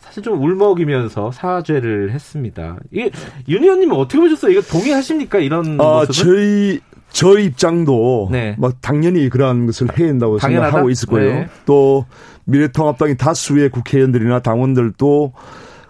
사실 0.00 0.22
좀 0.22 0.42
울먹이면서 0.42 1.30
사죄를 1.32 2.10
했습니다. 2.12 2.76
이게 2.90 3.10
윤 3.48 3.62
의원님은 3.62 3.96
어떻게 3.96 4.18
보셨어요? 4.20 4.52
이거 4.52 4.60
동의하십니까? 4.62 5.38
이런 5.38 5.80
아, 5.80 6.04
모습은? 6.06 6.12
저희 6.12 6.80
저 7.16 7.38
입장도 7.38 8.28
네. 8.30 8.54
뭐 8.58 8.72
당연히 8.82 9.30
그러한 9.30 9.64
것을 9.64 9.88
해야 9.98 10.08
된다고 10.08 10.36
당연하다? 10.36 10.66
생각하고 10.66 10.90
있을 10.90 11.08
거예요. 11.08 11.32
네. 11.32 11.48
또 11.64 12.04
미래통합당의 12.44 13.16
다수의 13.16 13.70
국회의원들이나 13.70 14.40
당원들도 14.40 15.32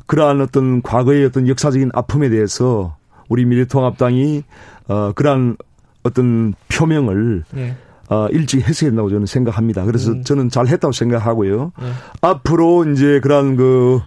그러한 0.07 0.41
어떤 0.41 0.83
과거의 0.83 1.25
어떤 1.25 1.49
역사적인 1.49 1.91
아픔에 1.95 2.29
대해서 2.29 2.97
우리 3.29 3.45
미래통합당이 3.45 4.45
어 4.87 5.13
그러한 5.17 5.57
어떤 6.05 6.55
표명을 6.69 7.43
네. 7.51 7.77
어, 8.09 8.29
일찍 8.31 8.61
했어야 8.69 8.91
된다고 8.91 9.11
저는 9.11 9.27
생각합니다. 9.27 9.85
그래서 9.85 10.13
음. 10.13 10.23
저는 10.23 10.49
잘 10.49 10.69
했다고 10.69 10.93
생각하고요. 10.93 11.73
네. 11.77 11.91
앞으로 12.21 12.89
이제 12.93 13.19
그러한 13.19 13.57
그 13.57 14.01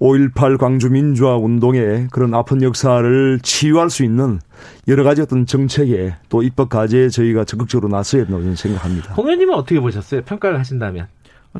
5.18 0.00 0.58
광주 0.58 0.90
민주화 0.90 1.36
운동의 1.36 2.08
그런 2.10 2.34
아픈 2.34 2.62
역사를 2.62 3.38
치유할 3.42 3.90
수 3.90 4.04
있는 4.04 4.40
여러 4.88 5.04
가지 5.04 5.22
어떤 5.22 5.46
정책에 5.46 6.14
또 6.28 6.42
입법 6.42 6.68
과제에 6.68 7.08
저희가 7.08 7.44
적극적으로 7.44 7.88
나서야 7.88 8.24
된다고 8.24 8.42
저는 8.42 8.56
생각합니다. 8.56 9.14
홍 9.14 9.26
의원님은 9.26 9.54
어떻게 9.54 9.80
보셨어요? 9.80 10.22
평가를 10.22 10.58
하신다면? 10.58 11.06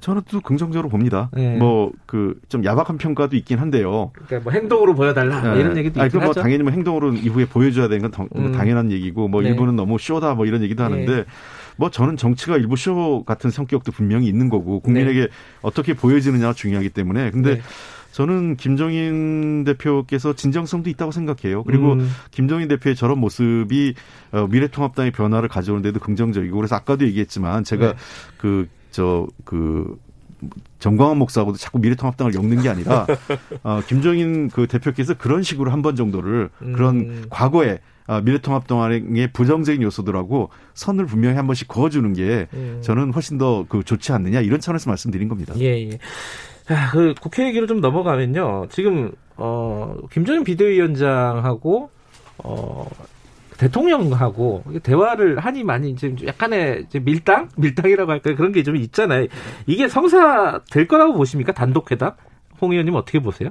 저는 0.01 0.23
또 0.29 0.41
긍정적으로 0.41 0.89
봅니다. 0.89 1.31
네. 1.33 1.57
뭐그 1.57 2.41
좀 2.49 2.65
야박한 2.65 2.99
평가도 2.99 3.37
있긴 3.37 3.59
한데요. 3.59 4.11
그러니까 4.13 4.41
뭐 4.41 4.53
행동으로 4.53 4.95
보여달라 4.95 5.55
네. 5.55 5.61
이런 5.61 5.77
얘기도 5.77 6.01
아니, 6.01 6.09
있긴 6.09 6.25
뭐 6.25 6.33
당연히 6.33 6.65
뭐 6.65 6.73
행동으로 6.73 7.13
이후에 7.13 7.47
보여줘야 7.47 7.87
되는 7.87 8.03
건 8.03 8.11
당, 8.11 8.29
뭐 8.33 8.47
음. 8.47 8.53
당연한 8.53 8.91
얘기고 8.91 9.29
뭐 9.29 9.43
네. 9.43 9.51
일부는 9.51 9.77
너무 9.77 9.99
쇼다 9.99 10.35
뭐 10.35 10.47
이런 10.47 10.63
얘기도 10.65 10.83
하는데 10.83 11.17
네. 11.17 11.25
뭐 11.77 11.91
저는 11.91 12.17
정치가 12.17 12.57
일부 12.57 12.77
쇼 12.77 13.23
같은 13.25 13.51
성격도 13.51 13.93
분명히 13.93 14.27
있는 14.27 14.49
거고 14.49 14.81
국민에게 14.81 15.21
네. 15.21 15.29
어떻게 15.63 15.95
보여지느냐가 15.95 16.55
중요하기 16.55 16.91
때문에 16.91 17.31
근데 17.31 17.57
네. 17.57 17.63
저는 18.15 18.57
김정인 18.57 19.65
대표께서 19.65 20.35
진정성도 20.35 20.89
있다고 20.89 21.11
생각해요. 21.11 21.65
그리고 21.65 21.95
음. 21.95 22.09
김정인 22.31 22.69
대표의 22.69 22.95
저런 22.95 23.19
모습이 23.19 23.95
어, 24.31 24.47
미래통합당의 24.49 25.11
변화를 25.11 25.49
가져오는데도 25.49 25.99
긍정적이고 25.99 26.55
그래서 26.57 26.77
아까도 26.77 27.05
얘기했지만 27.07 27.65
제가 27.65 27.89
네. 27.89 27.99
그 28.37 28.69
저그 28.93 29.27
그 29.45 29.99
정광훈 30.79 31.19
목사하고도 31.19 31.59
자꾸 31.59 31.81
미래통합당을 31.81 32.35
엮는 32.35 32.63
게 32.63 32.69
아니라 32.69 33.05
어, 33.65 33.81
김정인 33.89 34.49
그 34.49 34.69
대표께서 34.69 35.15
그런 35.15 35.43
식으로 35.43 35.73
한 35.73 35.83
번 35.83 35.97
정도를 35.97 36.51
그런 36.61 36.97
음. 36.97 37.25
과거에 37.31 37.81
아, 38.07 38.21
미래통합당의 38.21 39.33
부정적인 39.33 39.83
요소들하고 39.83 40.51
선을 40.75 41.07
분명히 41.07 41.35
한 41.35 41.47
번씩 41.47 41.67
그어주는 41.67 42.13
게 42.13 42.47
음. 42.55 42.79
저는 42.81 43.13
훨씬 43.13 43.39
더 43.39 43.65
그 43.69 43.83
좋지 43.83 44.13
않느냐 44.13 44.41
이런 44.41 44.61
차원에서 44.61 44.89
말씀드린 44.89 45.27
겁니다. 45.29 45.53
예, 45.59 45.91
예. 45.91 45.99
자, 46.67 46.91
그 46.93 47.15
국회 47.21 47.47
얘기로 47.49 47.67
좀 47.67 47.81
넘어가면요. 47.81 48.67
지금 48.71 49.13
어 49.37 49.97
김정인 50.11 50.45
비대위원장하고 50.45 51.91
어 52.39 52.89
대통령하고 53.59 54.65
대화를 54.83 55.39
하니 55.39 55.63
많이 55.63 55.95
지금 55.97 56.17
약간의 56.27 56.87
밀당 57.03 57.49
밀당이라고 57.57 58.11
할까요? 58.11 58.37
그런 58.37 58.53
게 58.53 58.63
좀 58.63 58.77
있잖아요. 58.77 59.27
이게 59.67 59.89
성사 59.89 60.61
될 60.71 60.89
거라고 60.89 61.13
보십니까? 61.15 61.53
단독 61.53 61.91
회담? 61.93 62.13
홍 62.61 62.73
의원님 62.73 62.95
어떻게 62.95 63.19
보세요? 63.21 63.51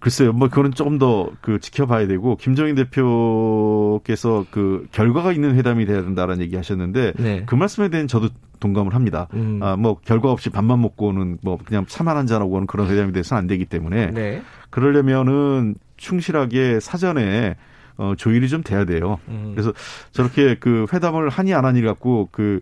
글쎄요, 0.00 0.32
뭐 0.34 0.48
그거는 0.48 0.72
조금 0.72 0.98
더 0.98 1.30
그 1.40 1.58
지켜봐야 1.60 2.06
되고 2.06 2.36
김정인 2.36 2.74
대표께서 2.74 4.44
그 4.50 4.86
결과가 4.92 5.32
있는 5.32 5.54
회담이 5.54 5.86
돼야 5.86 6.02
된다라는 6.02 6.42
얘기 6.42 6.56
하셨는데 6.56 7.14
네. 7.16 7.42
그 7.46 7.54
말씀에 7.54 7.88
대한 7.88 8.06
저도 8.06 8.28
동감을 8.64 8.94
합니다. 8.94 9.28
음. 9.34 9.60
아 9.62 9.76
뭐 9.76 9.98
결과 10.02 10.30
없이 10.32 10.48
밥만 10.48 10.80
먹고는 10.80 11.38
뭐 11.42 11.58
그냥 11.62 11.84
차만 11.86 12.16
한잔 12.16 12.40
하고는 12.40 12.66
그런 12.66 12.88
회담이 12.88 13.12
돼서는 13.12 13.38
안 13.38 13.46
되기 13.46 13.66
때문에 13.66 14.12
네. 14.12 14.42
그러려면은 14.70 15.74
충실하게 15.98 16.80
사전에 16.80 17.56
어 17.98 18.14
조율이 18.16 18.48
좀 18.48 18.62
돼야 18.62 18.84
돼요. 18.84 19.18
음. 19.28 19.52
그래서 19.54 19.72
저렇게 20.12 20.56
그 20.58 20.86
회담을 20.92 21.28
하니 21.28 21.52
안 21.52 21.64
하니 21.64 21.82
갖고 21.82 22.28
그 22.32 22.60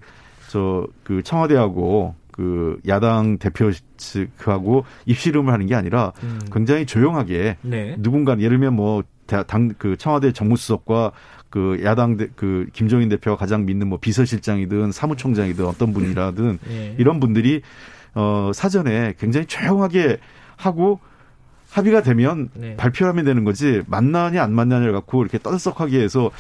저그 0.48 0.88
그 1.04 1.22
청와대하고 1.22 2.14
그 2.32 2.80
야당 2.88 3.38
대표 3.38 3.70
측하고 3.96 4.84
입씨름을 5.06 5.52
하는 5.52 5.66
게 5.66 5.74
아니라 5.74 6.12
음. 6.24 6.40
굉장히 6.52 6.84
조용하게 6.86 7.58
네. 7.62 7.96
누군가 7.98 8.32
예를 8.32 8.58
들면 8.58 8.74
뭐 8.74 9.02
당 9.46 9.70
그 9.78 9.96
청와대 9.96 10.32
정무수석과 10.32 11.12
그 11.52 11.80
야당 11.84 12.16
대, 12.16 12.28
그 12.34 12.66
김종인 12.72 13.10
대표가 13.10 13.36
가장 13.36 13.66
믿는 13.66 13.86
뭐 13.86 13.98
비서실장이든 13.98 14.90
사무총장이든 14.90 15.66
어떤 15.66 15.92
분이라든 15.92 16.58
네. 16.66 16.94
이런 16.98 17.20
분들이 17.20 17.60
어 18.14 18.52
사전에 18.54 19.12
굉장히 19.18 19.44
조용하게 19.44 20.16
하고 20.56 20.98
합의가 21.68 22.02
되면 22.02 22.48
네. 22.54 22.74
발표하면 22.76 23.26
되는 23.26 23.44
거지 23.44 23.82
만나냐 23.86 24.42
안 24.42 24.54
만나냐를 24.54 24.94
갖고 24.94 25.20
이렇게 25.20 25.38
떠들썩하게 25.38 26.00
해서 26.00 26.30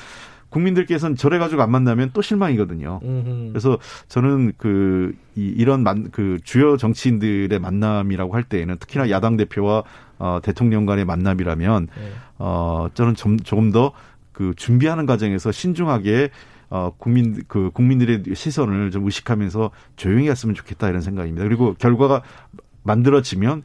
국민들께서는 0.48 1.16
저래 1.16 1.38
가지고 1.38 1.60
안 1.60 1.70
만나면 1.70 2.10
또 2.14 2.22
실망이거든요. 2.22 3.00
음흠. 3.02 3.48
그래서 3.50 3.78
저는 4.08 4.52
그, 4.56 5.14
이, 5.34 5.46
이런 5.46 5.82
만, 5.82 6.10
그 6.10 6.38
주요 6.44 6.76
정치인들의 6.76 7.58
만남이라고 7.58 8.34
할 8.34 8.44
때에는 8.44 8.76
특히나 8.78 9.10
야당 9.10 9.36
대표와 9.36 9.82
어, 10.18 10.40
대통령 10.42 10.86
간의 10.86 11.04
만남이라면, 11.04 11.88
네. 11.96 12.12
어, 12.38 12.88
저는 12.94 13.14
좀, 13.14 13.38
조금 13.40 13.72
더 13.72 13.92
그 14.32 14.52
준비하는 14.56 15.06
과정에서 15.06 15.52
신중하게 15.52 16.30
어, 16.70 16.90
국민, 16.96 17.42
그, 17.48 17.70
국민들의 17.72 18.22
시선을 18.34 18.90
좀 18.90 19.04
의식하면서 19.04 19.70
조용히 19.96 20.28
했으면 20.30 20.54
좋겠다 20.54 20.88
이런 20.88 21.02
생각입니다. 21.02 21.44
그리고 21.44 21.74
결과가 21.74 22.22
만들어지면 22.82 23.62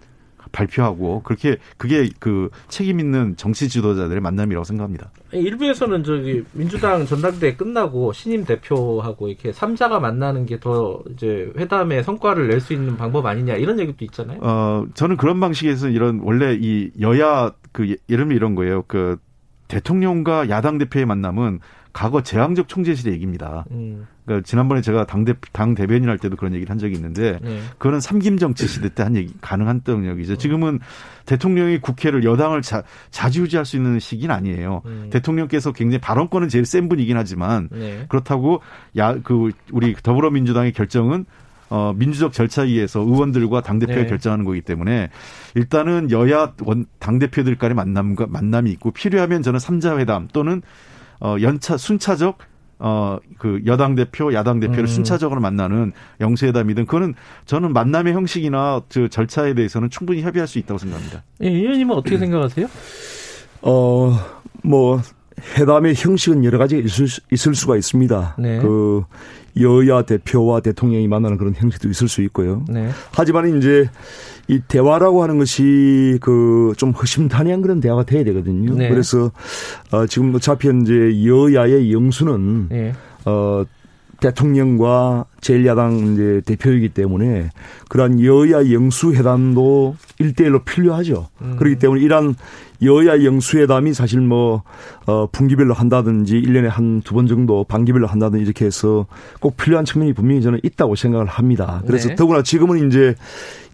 발표하고 0.51 1.23
그렇게 1.23 1.58
그게 1.77 2.10
그 2.19 2.49
책임 2.69 2.99
있는 3.01 3.36
정치 3.36 3.67
지도자들의 3.67 4.21
만남이라고 4.21 4.63
생각합니다. 4.63 5.12
일부에서는 5.34 6.03
저기 6.06 6.43
민주당 6.53 7.06
전당대회 7.06 7.56
끝나고 7.56 8.13
신임 8.13 8.45
대표하고 8.45 9.27
이렇게 9.27 9.51
삼자가 9.51 9.99
만나는 9.99 10.45
게 10.45 10.58
더 10.60 11.03
이제 11.12 11.51
회담의 11.58 12.03
성과를 12.03 12.47
낼 12.47 12.62
수 12.62 12.73
있는 12.73 12.97
방법 12.97 13.25
아니냐 13.25 13.56
이런 13.56 13.80
얘기도 13.80 14.03
있잖아요. 14.06 14.39
어 14.41 14.86
저는 14.95 15.17
그런 15.17 15.39
방식에서 15.39 15.89
이런 15.89 16.19
원래 16.23 16.58
이 16.60 16.91
여야 17.01 17.51
그 17.73 17.86
예를 17.86 18.23
들면 18.25 18.36
이런 18.36 18.56
거예요. 18.56 18.84
그 18.88 19.17
대통령과 19.67 20.49
야당 20.49 20.77
대표의 20.77 21.06
만남은 21.06 21.60
과거 21.93 22.21
재앙적 22.21 22.67
총재실의 22.67 23.13
얘기입니다. 23.13 23.65
음. 23.71 24.06
그러니까 24.23 24.45
지난번에 24.45 24.82
제가 24.82 25.06
당대 25.06 25.34
당 25.51 25.73
대변인 25.73 26.10
할 26.10 26.19
때도 26.19 26.36
그런 26.36 26.53
얘기를 26.53 26.69
한 26.69 26.77
적이 26.77 26.95
있는데 26.95 27.39
네. 27.41 27.60
그거는 27.80 27.99
삼김 27.99 28.38
정치 28.38 28.67
시대 28.67 28.89
때 28.89 29.01
한 29.01 29.15
얘기 29.15 29.34
가능한 29.41 29.82
영역이죠. 29.88 30.38
지금은 30.38 30.80
대통령이 31.25 31.80
국회를 31.80 32.23
여당을 32.23 32.62
자, 32.62 32.84
자지우지할 33.10 33.65
수 33.65 33.77
있는 33.77 33.99
시기는 33.99 34.36
아니에요. 34.36 34.82
음. 34.86 35.10
대통령께서 35.12 35.71
굉장히 35.71 35.99
발언권은 35.99 36.49
제일 36.49 36.65
센 36.65 36.88
분이긴 36.88 37.17
하지만 37.17 37.69
네. 37.71 38.06
그렇다고 38.10 38.62
야 38.97 39.15
그 39.23 39.49
우리 39.71 39.95
더불어민주당의 39.95 40.73
결정은 40.73 41.25
어, 41.69 41.93
민주적 41.95 42.34
절차에 42.34 42.67
의해서 42.67 42.99
의원들과 43.01 43.62
당대표가 43.62 44.01
네. 44.01 44.08
결정하는 44.08 44.45
거기 44.45 44.62
때문에 44.62 45.10
일단은 45.56 46.12
여야 46.12 46.53
원, 46.63 46.86
당대표들 46.99 47.58
간의 47.58 47.75
만남과 47.75 48.27
만남이 48.30 48.71
있고 48.71 48.91
필요하면 48.91 49.41
저는 49.43 49.60
삼자 49.60 49.97
회담 49.97 50.27
또는 50.32 50.62
어, 51.19 51.36
연차 51.41 51.77
순차적 51.77 52.38
어, 52.80 53.17
그 53.39 53.62
여당 53.65 53.95
대표, 53.95 54.34
야당 54.34 54.60
대표를 54.60 54.84
음. 54.84 54.88
순차적으로 54.88 55.41
만나는 55.41 55.93
영수회담이든 56.21 56.86
그거는 56.86 57.15
저는 57.45 57.73
만남의 57.73 58.13
형식이나 58.13 58.82
저 58.89 59.08
절차에 59.08 59.56
대해서는 59.56 59.89
충분히 59.89 60.21
협의할 60.21 60.47
수 60.47 60.60
있다고 60.60 60.77
생각합니다. 60.77 61.23
예, 61.41 61.49
의원님은 61.49 61.95
어떻게 61.95 62.17
음. 62.17 62.19
생각하세요? 62.21 62.67
어, 63.63 64.15
뭐 64.63 65.01
회담의 65.58 65.93
형식은 65.95 66.43
여러 66.43 66.58
가지 66.58 66.78
있을, 66.80 67.08
있을 67.32 67.56
수가 67.56 67.78
있습니다. 67.78 68.36
네. 68.39 68.60
그 68.60 69.04
여야 69.60 70.04
대표와 70.04 70.60
대통령이 70.62 71.08
만나는 71.08 71.38
그런 71.38 71.54
형식도 71.56 71.89
있을 71.89 72.08
수 72.08 72.21
있고요. 72.23 72.63
네. 72.69 72.89
하지만 73.12 73.58
이제 73.58 73.89
이 74.47 74.60
대화라고 74.67 75.23
하는 75.23 75.38
것이 75.39 76.17
그 76.21 76.73
좀 76.78 76.91
허심탄회한 76.91 77.62
그런 77.62 77.80
대화가 77.80 78.04
돼야 78.04 78.23
되거든요. 78.23 78.73
네. 78.76 78.89
그래서 78.89 79.32
어 79.91 80.06
지금 80.06 80.34
어차피 80.36 80.69
이제 80.82 81.26
여야의 81.26 81.91
영수는 81.91 82.67
네. 82.69 82.93
어 83.26 83.63
대통령과 84.19 85.26
제1야당 85.41 86.13
이제 86.13 86.41
대표이기 86.45 86.89
때문에 86.89 87.50
그러한 87.89 88.21
여야 88.23 88.71
영수회담도 88.71 89.95
일대일로 90.19 90.63
필요하죠. 90.63 91.28
음. 91.41 91.56
그렇기 91.58 91.78
때문에 91.78 92.02
이러한 92.02 92.36
여야 92.84 93.23
영수회담이 93.23 93.93
사실 93.95 94.19
뭐, 94.21 94.62
어, 95.08 95.28
분기별로 95.32 95.73
한다든지 95.73 96.39
1년에 96.39 96.67
한 96.67 97.02
두 97.04 97.15
번 97.15 97.26
정도 97.28 97.63
반기별로 97.63 98.06
한다든지 98.08 98.43
이렇게 98.45 98.65
해서 98.65 99.08
꼭 99.39 99.58
필요한 99.58 99.84
측면이 99.86 100.13
분명히 100.13 100.41
저는 100.43 100.60
있다고 100.63 100.95
생각을 100.95 101.26
합니다. 101.26 101.82
그래서 101.88 102.10
네. 102.10 102.15
더구나 102.15 102.43
지금은 102.43 102.88
이제 102.88 103.15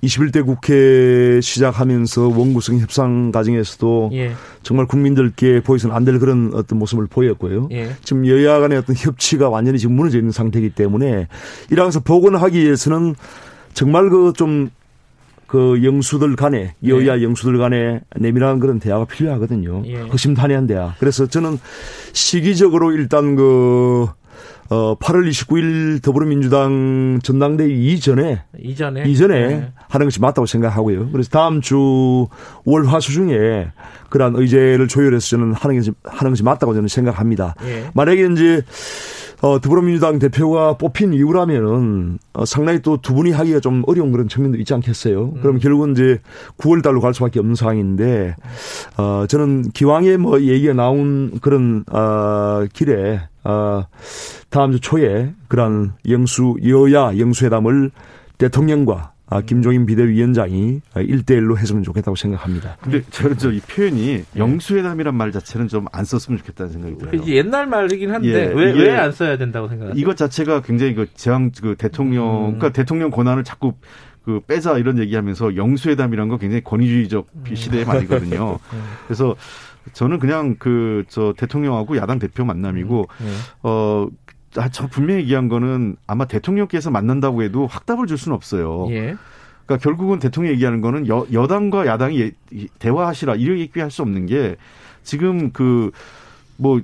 21대 0.03 0.45
국회 0.45 1.39
시작하면서 1.41 2.27
원구성 2.27 2.79
협상 2.79 3.31
과정에서도 3.31 4.09
예. 4.13 4.33
정말 4.61 4.85
국민들께 4.85 5.61
보여서는 5.61 5.95
안 5.95 6.03
될 6.03 6.19
그런 6.19 6.51
어떤 6.53 6.77
모습을 6.79 7.07
보였고요. 7.07 7.69
예. 7.71 7.91
지금 8.03 8.27
여야 8.27 8.59
간의 8.59 8.77
어떤 8.77 8.95
협치가 8.97 9.49
완전히 9.49 9.79
지금 9.79 9.95
무너져 9.95 10.17
있는 10.17 10.31
상태이기 10.31 10.71
때문에 10.71 11.27
이러면서 11.69 11.99
복원하기 11.99 12.59
위해서는 12.59 13.15
정말 13.73 14.09
그좀 14.09 14.69
그 15.47 15.83
영수들 15.83 16.35
간에 16.35 16.73
여야 16.87 17.15
네. 17.15 17.23
영수들 17.23 17.59
간에 17.59 18.01
내밀한 18.15 18.59
그런 18.59 18.79
대화가 18.79 19.05
필요하거든요. 19.05 19.83
예. 19.85 19.97
허심탄회한 20.01 20.65
대화. 20.65 20.95
그래서 20.99 21.27
저는 21.27 21.59
시기적으로 22.11 22.91
일단 22.91 23.35
그 23.35 24.07
어, 24.69 24.97
8월 24.97 25.29
29일 25.29 26.01
더불어민주당 26.01 27.19
전당대회 27.21 27.69
이전에 27.69 28.41
이전에 28.57 29.03
이전에 29.07 29.47
네. 29.47 29.71
하는 29.89 30.07
것이 30.07 30.19
맞다고 30.19 30.47
생각하고요. 30.47 31.11
그래서 31.11 31.29
다음 31.29 31.61
주 31.61 32.27
월화수 32.65 33.11
중에 33.11 33.71
그러한 34.09 34.35
의제를 34.35 34.87
조율해서 34.87 35.27
저는 35.27 35.53
하는 35.53 35.75
것이 35.77 35.91
하는 36.03 36.31
것이 36.31 36.43
맞다고 36.43 36.73
저는 36.73 36.87
생각합니다. 36.87 37.53
예. 37.65 37.91
만약에 37.93 38.27
이제 38.31 38.63
어, 39.43 39.59
더불어민주당 39.59 40.19
대표가 40.19 40.77
뽑힌 40.77 41.13
이유라면은 41.13 42.17
어, 42.31 42.45
상당히 42.45 42.81
또 42.81 42.95
두 42.95 43.13
분이 43.13 43.31
하기가 43.31 43.59
좀 43.59 43.83
어려운 43.87 44.13
그런 44.13 44.29
측면도 44.29 44.57
있지 44.57 44.73
않겠어요. 44.73 45.33
음. 45.35 45.41
그럼 45.41 45.59
결국은 45.59 45.91
이제 45.91 46.21
9월 46.57 46.81
달로 46.81 47.01
갈 47.01 47.13
수밖에 47.13 47.39
없는 47.39 47.55
상황인데 47.55 48.37
어, 48.97 49.25
저는 49.27 49.71
기왕에 49.71 50.15
뭐 50.15 50.39
얘기가 50.39 50.73
나온 50.73 51.39
그런 51.41 51.83
어, 51.91 52.65
길에 52.71 53.19
어, 53.43 53.83
다음 54.49 54.71
주 54.71 54.79
초에 54.79 55.33
그런 55.49 55.91
영수 56.07 56.55
여야 56.65 57.17
영수회담을 57.17 57.91
대통령과 58.37 59.12
아, 59.33 59.41
김종인 59.41 59.85
비대위원장이 59.85 60.81
1대1로 60.95 61.57
했으면 61.57 61.83
좋겠다고 61.83 62.15
생각합니다. 62.15 62.77
근데 62.81 63.01
저는 63.09 63.37
저 63.37 63.51
이 63.51 63.59
표현이 63.59 64.23
영수회담이란 64.35 65.15
말 65.15 65.31
자체는 65.31 65.67
좀 65.67 65.85
안 65.91 66.05
썼으면 66.05 66.37
좋겠다는 66.39 66.71
생각이 66.71 66.97
들어요. 66.97 67.27
옛날 67.27 67.67
말이긴 67.67 68.11
한데 68.11 68.27
예, 68.29 68.45
왜왜 68.53 68.95
안 68.95 69.11
써야 69.11 69.37
된다고 69.37 69.67
생각하세요? 69.67 69.99
이것 69.99 70.15
자체가 70.17 70.61
굉장히 70.61 70.93
그 70.95 71.07
재앙 71.15 71.51
그 71.51 71.75
대통령 71.77 72.25
음. 72.25 72.41
그러니까 72.57 72.69
대통령 72.71 73.09
권한을 73.11 73.43
자꾸 73.43 73.73
그 74.23 74.39
빼자 74.47 74.77
이런 74.77 74.97
얘기하면서 74.99 75.55
영수회담이란 75.57 76.29
거 76.29 76.37
굉장히 76.37 76.63
권위주의적 76.63 77.27
음. 77.49 77.55
시대의 77.55 77.85
말이거든요. 77.85 78.57
음. 78.73 78.83
그래서 79.07 79.35
저는 79.93 80.19
그냥 80.19 80.55
그 80.57 81.03
저 81.09 81.33
대통령하고 81.37 81.97
야당 81.97 82.17
대표 82.19 82.45
만남이고 82.45 83.07
음. 83.21 83.25
네. 83.25 83.31
어. 83.63 84.07
아, 84.57 84.69
저 84.69 84.87
분명히 84.87 85.21
얘기한 85.21 85.47
거는 85.47 85.95
아마 86.07 86.25
대통령께서 86.25 86.91
만난다고 86.91 87.43
해도 87.43 87.67
확답을 87.67 88.07
줄 88.07 88.17
수는 88.17 88.35
없어요. 88.35 88.87
예. 88.89 89.15
그러니까 89.65 89.77
결국은 89.81 90.19
대통령이 90.19 90.55
얘기하는 90.55 90.81
거는 90.81 91.07
여, 91.07 91.25
여당과 91.31 91.85
야당이 91.87 92.19
예, 92.19 92.67
대화하시라 92.79 93.35
이렇게 93.35 93.61
얘기할 93.61 93.89
수 93.91 94.01
없는 94.01 94.25
게 94.25 94.55
지금 95.03 95.51
그 95.51 95.91
뭐 96.57 96.81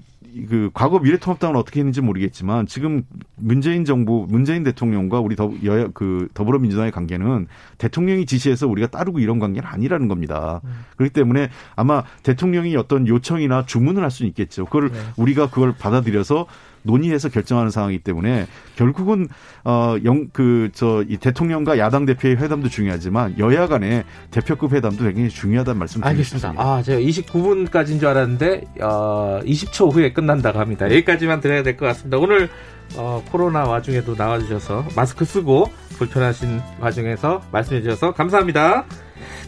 그 0.47 0.69
과거 0.73 0.99
미래통합당은 0.99 1.55
어떻게 1.55 1.79
했는지 1.79 2.01
모르겠지만 2.01 2.67
지금 2.67 3.03
문재인 3.35 3.85
정부 3.85 4.27
문재인 4.29 4.63
대통령과 4.63 5.19
우리 5.19 5.35
더 5.35 5.51
여야 5.63 5.87
그 5.93 6.27
더불어민주당의 6.33 6.91
관계는 6.91 7.47
대통령이 7.77 8.25
지시해서 8.25 8.67
우리가 8.67 8.87
따르고 8.87 9.19
이런 9.19 9.39
관계는 9.39 9.67
아니라는 9.67 10.07
겁니다. 10.07 10.61
음. 10.63 10.85
그렇기 10.97 11.13
때문에 11.13 11.49
아마 11.75 12.03
대통령이 12.23 12.75
어떤 12.75 13.07
요청이나 13.07 13.65
주문을 13.65 14.03
할 14.03 14.11
수는 14.11 14.29
있겠죠. 14.29 14.65
그걸 14.65 14.91
네. 14.91 14.99
우리가 15.17 15.49
그걸 15.49 15.73
받아들여서 15.73 16.45
논의해서 16.83 17.29
결정하는 17.29 17.71
상황이기 17.71 18.03
때문에 18.03 18.47
결국은 18.75 19.27
어 19.63 19.97
영 20.05 20.29
그 20.33 20.69
저 20.73 21.03
이 21.07 21.17
대통령과 21.17 21.77
야당 21.77 22.05
대표의 22.05 22.37
회담도 22.37 22.69
중요하지만 22.69 23.35
여야 23.39 23.67
간의 23.67 24.03
대표급 24.31 24.73
회담도 24.73 25.03
굉장히 25.03 25.29
중요하다는 25.29 25.79
말씀 25.79 26.03
알겠습니다. 26.03 26.53
아, 26.57 26.81
제가 26.81 26.99
29분까지인 27.01 27.99
줄 27.99 28.07
알았는데 28.07 28.61
어 28.81 29.39
20초 29.43 29.93
후에 29.93 30.13
끝난다고 30.13 30.59
합니다. 30.59 30.85
여기까지만 30.85 31.41
드려야 31.41 31.63
될 31.63 31.77
것 31.77 31.85
같습니다. 31.87 32.17
오늘 32.17 32.49
어, 32.95 33.23
코로나 33.31 33.63
와중에도 33.65 34.15
나와주셔서 34.15 34.85
마스크 34.95 35.23
쓰고 35.23 35.69
불편하신 35.97 36.59
와중에서 36.79 37.41
말씀해 37.51 37.81
주셔서 37.83 38.13
감사합니다. 38.13 38.85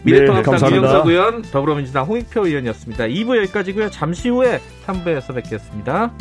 미래통합당 0.04 0.56
네, 0.58 0.68
김영석 0.68 1.06
의원, 1.06 1.42
더불어민주당 1.42 2.04
홍익표 2.06 2.46
의원이었습니다. 2.46 3.04
2부 3.04 3.36
여기까지고요. 3.38 3.90
잠시 3.90 4.28
후에 4.28 4.60
3부에서 4.86 5.34
뵙겠습니다. 5.34 6.12